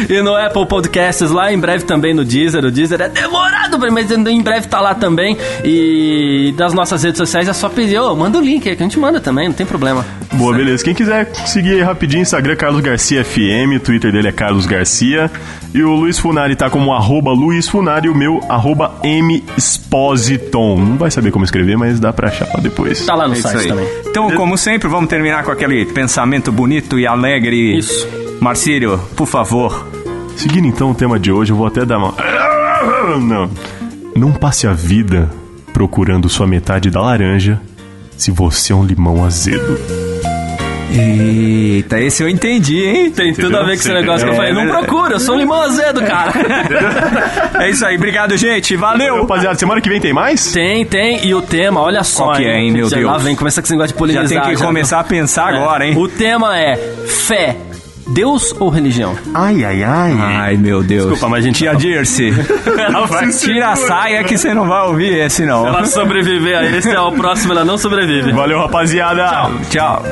E 0.08 0.22
no 0.22 0.34
Apple 0.34 0.66
Podcasts 0.66 1.30
lá, 1.30 1.52
em 1.52 1.58
breve 1.58 1.84
também 1.84 2.12
no 2.12 2.24
Deezer. 2.24 2.64
O 2.64 2.70
Deezer 2.70 3.00
é 3.00 3.08
demorado, 3.08 3.78
mas 3.78 4.10
em 4.10 4.42
breve 4.42 4.66
tá 4.66 4.80
lá 4.80 4.94
também. 4.94 5.36
E 5.64 6.52
das 6.56 6.74
nossas 6.74 7.02
redes 7.02 7.18
sociais 7.18 7.48
é 7.48 7.52
só 7.52 7.68
pedir, 7.68 7.98
ô, 7.98 8.14
manda 8.14 8.38
o 8.38 8.40
link 8.40 8.68
aí 8.68 8.76
que 8.76 8.82
a 8.82 8.86
gente 8.86 8.98
manda 8.98 9.20
também, 9.20 9.48
não 9.48 9.54
tem 9.54 9.66
problema. 9.66 10.04
Boa, 10.32 10.52
beleza. 10.54 10.82
Quem 10.82 10.94
quiser 10.94 11.32
seguir 11.46 11.74
aí 11.74 11.82
rapidinho, 11.82 12.22
Instagram 12.22 12.56
Carlos 12.56 12.80
Garcia 12.80 13.24
FM, 13.24 13.80
Twitter 13.82 14.10
dele 14.12 14.28
é 14.28 14.32
Carlos 14.32 14.66
Garcia. 14.66 15.30
E 15.74 15.82
o 15.82 15.92
Luiz 15.92 16.20
Funari 16.20 16.54
tá 16.54 16.70
como 16.70 16.92
arroba 16.92 17.32
Luiz 17.32 17.68
Funari 17.68 18.06
e 18.06 18.10
o 18.10 18.14
meu 18.14 18.40
arroba 18.48 18.94
M 19.02 19.42
Expositon. 19.58 20.78
Não 20.78 20.96
vai 20.96 21.10
saber 21.10 21.32
como 21.32 21.44
escrever, 21.44 21.76
mas 21.76 21.98
dá 21.98 22.12
pra 22.12 22.28
achar 22.28 22.46
lá 22.54 22.60
depois. 22.60 23.04
Tá 23.04 23.16
lá 23.16 23.26
no 23.26 23.34
É 23.34 23.36
site 23.38 23.66
também. 23.66 23.88
Então, 24.06 24.30
como 24.36 24.56
sempre, 24.56 24.86
vamos 24.86 25.10
terminar 25.10 25.42
com 25.42 25.50
aquele 25.50 25.84
pensamento 25.84 26.52
bonito 26.52 26.96
e 26.96 27.08
alegre. 27.08 27.76
Isso. 27.76 28.06
Marcílio, 28.40 29.00
por 29.16 29.26
favor. 29.26 29.88
Seguindo 30.36 30.68
então 30.68 30.92
o 30.92 30.94
tema 30.94 31.18
de 31.18 31.32
hoje, 31.32 31.50
eu 31.50 31.56
vou 31.56 31.66
até 31.66 31.84
dar 31.84 31.98
uma. 31.98 32.14
Não. 33.20 33.50
Não 34.16 34.32
passe 34.32 34.68
a 34.68 34.72
vida 34.72 35.28
procurando 35.72 36.28
sua 36.28 36.46
metade 36.46 36.88
da 36.88 37.00
laranja 37.00 37.60
se 38.16 38.30
você 38.30 38.72
é 38.72 38.76
um 38.76 38.84
limão 38.84 39.24
azedo. 39.24 39.76
Eita, 40.96 41.98
esse 42.00 42.22
eu 42.22 42.28
entendi, 42.28 42.84
hein? 42.84 43.10
Tem 43.10 43.34
tudo 43.34 43.56
a 43.56 43.60
ver 43.60 43.66
com 43.68 43.72
esse 43.72 43.92
negócio 43.92 44.26
que 44.26 44.32
eu 44.32 44.36
falei. 44.36 44.52
Não 44.52 44.68
procura, 44.68 45.14
eu 45.14 45.20
sou 45.20 45.34
limão 45.36 45.60
azedo, 45.62 46.00
cara. 46.02 46.32
É 47.60 47.70
isso 47.70 47.84
aí, 47.84 47.96
obrigado, 47.96 48.36
gente. 48.36 48.76
Valeu! 48.76 49.20
Rapaziada, 49.22 49.56
semana 49.58 49.80
que 49.80 49.88
vem 49.88 50.00
tem 50.00 50.12
mais? 50.12 50.52
tem, 50.52 50.84
tem. 50.84 51.26
E 51.26 51.34
o 51.34 51.42
tema, 51.42 51.80
olha 51.80 52.02
só. 52.04 52.24
Qual 52.26 52.36
que 52.36 52.44
é, 52.44 52.58
hein, 52.60 52.70
meu 52.70 52.88
Já 52.88 52.96
Deus? 52.96 53.10
Lá 53.10 53.18
vem, 53.18 53.34
começa 53.34 53.60
com 53.60 53.66
esse 53.66 53.72
negócio 53.72 53.88
de 53.88 53.94
Já 53.94 53.98
polemizar. 53.98 54.44
tem 54.46 54.54
que 54.56 54.62
começar 54.62 55.00
a 55.00 55.04
pensar 55.04 55.48
agora, 55.54 55.86
hein? 55.86 55.96
O 55.96 56.06
tema 56.08 56.56
é 56.58 56.76
fé, 57.06 57.56
Deus 58.06 58.54
ou 58.60 58.68
religião? 58.68 59.16
Ai, 59.34 59.64
ai, 59.64 59.82
ai. 59.82 60.12
Ai, 60.20 60.56
meu 60.56 60.82
Deus. 60.82 61.04
Desculpa, 61.10 61.28
mas 61.28 61.44
a 61.44 61.46
gente- 61.48 61.58
Tia 61.58 61.74
Dirce, 61.74 62.30
tira 63.44 63.70
a 63.70 63.76
saia 63.76 64.22
que 64.24 64.36
você 64.38 64.52
não 64.54 64.66
vai 64.68 64.86
ouvir 64.86 65.12
esse, 65.18 65.44
não. 65.44 65.66
Ela 65.66 65.84
sobreviver 65.86 66.56
a 66.58 66.64
esse 66.64 66.90
é 66.90 67.00
o 67.00 67.12
próximo, 67.12 67.52
ela 67.52 67.64
não 67.64 67.78
sobrevive. 67.78 68.32
Valeu, 68.32 68.58
rapaziada. 68.60 69.50
Tchau. 69.70 70.02